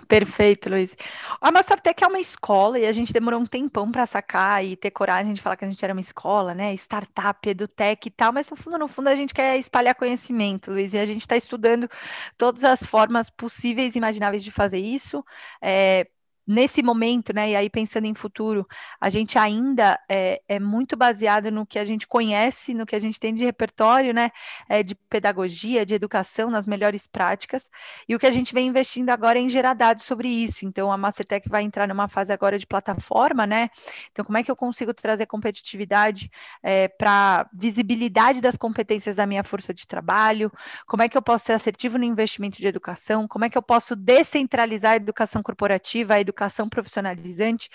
Perfeito, 0.08 0.68
Luiz. 0.68 0.96
A 1.40 1.52
Mastertech 1.52 2.02
é 2.02 2.06
uma 2.06 2.18
escola 2.18 2.78
e 2.78 2.86
a 2.86 2.92
gente 2.92 3.12
demorou 3.12 3.40
um 3.40 3.46
tempão 3.46 3.90
para 3.90 4.04
sacar 4.04 4.64
e 4.64 4.76
ter 4.76 4.90
coragem 4.90 5.32
de 5.32 5.40
falar 5.40 5.56
que 5.56 5.64
a 5.64 5.70
gente 5.70 5.82
era 5.84 5.94
uma 5.94 6.00
escola, 6.00 6.54
né? 6.54 6.74
Startup, 6.74 7.48
edutech 7.48 8.08
e 8.08 8.10
tal, 8.10 8.32
mas 8.32 8.48
no 8.48 8.56
fundo, 8.56 8.78
no 8.78 8.88
fundo, 8.88 9.08
a 9.08 9.14
gente 9.14 9.32
quer 9.32 9.56
espalhar 9.58 9.94
conhecimento, 9.94 10.72
Luiz, 10.72 10.92
e 10.92 10.98
a 10.98 11.06
gente 11.06 11.20
está 11.20 11.36
estudando 11.36 11.88
todas 12.36 12.64
as 12.64 12.82
formas 12.82 13.30
possíveis 13.30 13.94
e 13.94 13.98
imagináveis 13.98 14.42
de 14.42 14.50
fazer 14.50 14.78
isso. 14.78 15.24
É, 15.62 16.08
nesse 16.46 16.82
momento, 16.82 17.32
né, 17.34 17.50
e 17.50 17.56
aí 17.56 17.68
pensando 17.68 18.06
em 18.06 18.14
futuro, 18.14 18.66
a 19.00 19.08
gente 19.08 19.38
ainda 19.38 19.98
é, 20.08 20.40
é, 20.48 20.60
muito 20.60 20.96
baseado 20.96 21.50
no 21.50 21.66
que 21.66 21.78
a 21.78 21.84
gente 21.84 22.06
conhece, 22.06 22.72
no 22.72 22.86
que 22.86 22.94
a 22.94 23.00
gente 23.00 23.18
tem 23.18 23.34
de 23.34 23.44
repertório, 23.44 24.14
né, 24.14 24.30
é, 24.68 24.82
de 24.82 24.94
pedagogia, 24.94 25.84
de 25.84 25.94
educação, 25.94 26.48
nas 26.48 26.66
melhores 26.66 27.06
práticas, 27.06 27.68
e 28.08 28.14
o 28.14 28.18
que 28.18 28.26
a 28.26 28.30
gente 28.30 28.54
vem 28.54 28.68
investindo 28.68 29.10
agora 29.10 29.38
é 29.38 29.42
em 29.42 29.48
gerar 29.48 29.74
dados 29.74 30.04
sobre 30.04 30.28
isso. 30.28 30.64
Então, 30.64 30.92
a 30.92 30.96
Mastertech 30.96 31.48
vai 31.48 31.62
entrar 31.62 31.88
numa 31.88 32.08
fase 32.08 32.32
agora 32.32 32.58
de 32.58 32.66
plataforma, 32.66 33.46
né? 33.46 33.68
Então, 34.12 34.24
como 34.24 34.38
é 34.38 34.42
que 34.42 34.50
eu 34.50 34.56
consigo 34.56 34.94
trazer 34.94 35.26
competitividade 35.26 36.30
é, 36.62 36.86
para 36.86 37.48
visibilidade 37.52 38.40
das 38.40 38.56
competências 38.56 39.16
da 39.16 39.26
minha 39.26 39.42
força 39.42 39.74
de 39.74 39.86
trabalho? 39.86 40.52
Como 40.86 41.02
é 41.02 41.08
que 41.08 41.16
eu 41.16 41.22
posso 41.22 41.46
ser 41.46 41.54
assertivo 41.54 41.98
no 41.98 42.04
investimento 42.04 42.60
de 42.60 42.68
educação? 42.68 43.26
Como 43.26 43.44
é 43.44 43.50
que 43.50 43.58
eu 43.58 43.62
posso 43.62 43.96
descentralizar 43.96 44.92
a 44.92 44.96
educação 44.96 45.42
corporativa, 45.42 46.14
a 46.14 46.20
educação 46.20 46.35
educação 46.36 46.68
profissionalizante 46.68 47.70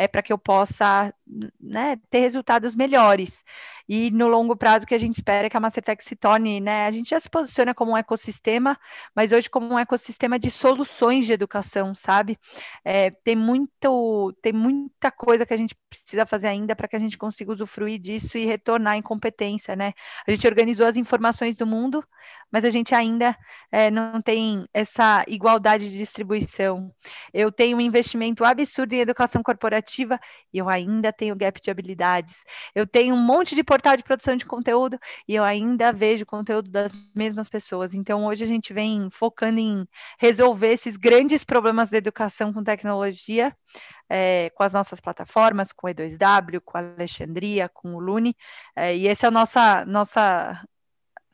é, 0.00 0.08
para 0.08 0.22
que 0.22 0.32
eu 0.32 0.38
possa 0.38 1.12
né, 1.60 2.00
ter 2.08 2.20
resultados 2.20 2.74
melhores. 2.74 3.44
E 3.86 4.10
no 4.10 4.28
longo 4.28 4.56
prazo 4.56 4.86
que 4.86 4.94
a 4.94 4.98
gente 4.98 5.16
espera 5.16 5.46
é 5.46 5.50
que 5.50 5.56
a 5.58 5.60
Mastertech 5.60 6.02
se 6.02 6.16
torne, 6.16 6.58
né? 6.58 6.86
A 6.86 6.90
gente 6.90 7.10
já 7.10 7.20
se 7.20 7.28
posiciona 7.28 7.74
como 7.74 7.92
um 7.92 7.96
ecossistema, 7.96 8.78
mas 9.14 9.30
hoje 9.30 9.50
como 9.50 9.74
um 9.74 9.78
ecossistema 9.78 10.38
de 10.38 10.50
soluções 10.50 11.26
de 11.26 11.34
educação, 11.34 11.94
sabe? 11.94 12.38
É, 12.82 13.10
tem 13.10 13.36
muito, 13.36 14.32
tem 14.40 14.54
muita 14.54 15.10
coisa 15.10 15.44
que 15.44 15.52
a 15.52 15.56
gente 15.56 15.74
precisa 15.90 16.24
fazer 16.24 16.48
ainda 16.48 16.74
para 16.74 16.88
que 16.88 16.96
a 16.96 17.00
gente 17.00 17.18
consiga 17.18 17.52
usufruir 17.52 17.98
disso 18.00 18.38
e 18.38 18.46
retornar 18.46 18.96
em 18.96 19.02
competência, 19.02 19.76
né? 19.76 19.92
A 20.26 20.30
gente 20.30 20.46
organizou 20.46 20.86
as 20.86 20.96
informações 20.96 21.56
do 21.56 21.66
mundo, 21.66 22.02
mas 22.50 22.64
a 22.64 22.70
gente 22.70 22.94
ainda 22.94 23.36
é, 23.70 23.90
não 23.90 24.22
tem 24.22 24.66
essa 24.72 25.24
igualdade 25.28 25.90
de 25.90 25.98
distribuição. 25.98 26.92
Eu 27.34 27.52
tenho 27.52 27.76
um 27.76 27.80
investimento 27.80 28.44
absurdo 28.44 28.92
em 28.94 29.00
educação 29.00 29.42
corporativa 29.42 29.89
e 30.52 30.58
eu 30.58 30.68
ainda 30.68 31.12
tenho 31.12 31.36
gap 31.36 31.60
de 31.60 31.70
habilidades. 31.70 32.44
Eu 32.74 32.86
tenho 32.86 33.14
um 33.14 33.18
monte 33.18 33.54
de 33.54 33.64
portal 33.64 33.96
de 33.96 34.02
produção 34.02 34.36
de 34.36 34.46
conteúdo 34.46 34.98
e 35.26 35.34
eu 35.34 35.44
ainda 35.44 35.92
vejo 35.92 36.26
conteúdo 36.26 36.70
das 36.70 36.92
mesmas 37.14 37.48
pessoas. 37.48 37.94
Então, 37.94 38.24
hoje 38.26 38.44
a 38.44 38.46
gente 38.46 38.72
vem 38.72 39.08
focando 39.10 39.58
em 39.58 39.86
resolver 40.18 40.72
esses 40.72 40.96
grandes 40.96 41.44
problemas 41.44 41.90
da 41.90 41.98
educação 41.98 42.52
com 42.52 42.62
tecnologia. 42.62 43.54
É, 44.12 44.50
com 44.56 44.64
as 44.64 44.72
nossas 44.72 45.00
plataformas, 45.00 45.72
com 45.72 45.86
o 45.86 45.90
E2W, 45.90 46.60
com 46.64 46.76
a 46.76 46.80
Alexandria, 46.80 47.68
com 47.68 47.94
o 47.94 48.00
Lune, 48.00 48.36
é, 48.74 48.96
e 48.96 49.06
essa 49.06 49.26
é 49.26 49.28
a 49.28 49.30
nossa, 49.30 49.84
nossa 49.84 50.66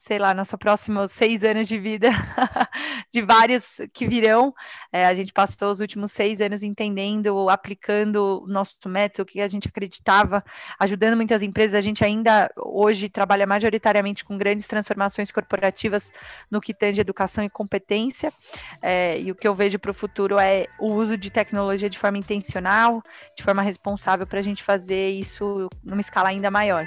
sei 0.07 0.21
lá, 0.21 0.33
nosso 0.33 0.57
próximo 0.57 1.09
seis 1.09 1.43
anos 1.43 1.67
de 1.67 1.81
vida, 1.81 2.09
de 3.13 3.23
vários 3.23 3.67
que 3.93 4.07
virão. 4.07 4.55
É, 4.93 5.05
a 5.05 5.13
gente 5.13 5.33
passou 5.33 5.73
os 5.73 5.81
últimos 5.81 6.13
seis 6.13 6.41
anos 6.41 6.63
entendendo, 6.63 7.51
aplicando 7.51 8.45
o 8.45 8.47
nosso 8.47 8.77
método, 8.87 9.25
o 9.25 9.27
que 9.27 9.41
a 9.41 9.49
gente 9.49 9.67
acreditava, 9.67 10.45
ajudando 10.79 11.17
muitas 11.17 11.43
empresas. 11.43 11.75
A 11.75 11.81
gente 11.81 12.05
ainda 12.05 12.49
hoje 12.57 13.09
trabalha 13.09 13.49
majoritariamente 13.49 14.25
com 14.25 14.39
grandes 14.39 14.69
transformações 14.69 15.33
corporativas 15.33 16.13
no 16.49 16.61
que 16.61 16.73
tange 16.73 17.01
educação 17.01 17.43
e 17.43 17.51
competência. 17.51 18.33
É, 18.81 19.19
e 19.19 19.33
o 19.33 19.35
que 19.35 19.49
eu 19.49 19.55
vejo 19.55 19.77
para 19.77 19.91
o 19.91 19.95
futuro 19.95 20.39
é 20.39 20.69
o 20.79 20.93
uso 20.93 21.17
de 21.17 21.31
tecnologia 21.31 21.91
de 21.91 21.99
forma 21.99 22.17
intencional, 22.17 23.03
de 23.37 23.43
forma 23.43 23.61
responsável, 23.61 24.25
para 24.25 24.39
a 24.39 24.43
gente 24.43 24.63
fazer 24.63 25.11
isso 25.11 25.69
numa 25.83 26.01
escala 26.01 26.29
ainda 26.29 26.49
maior. 26.49 26.87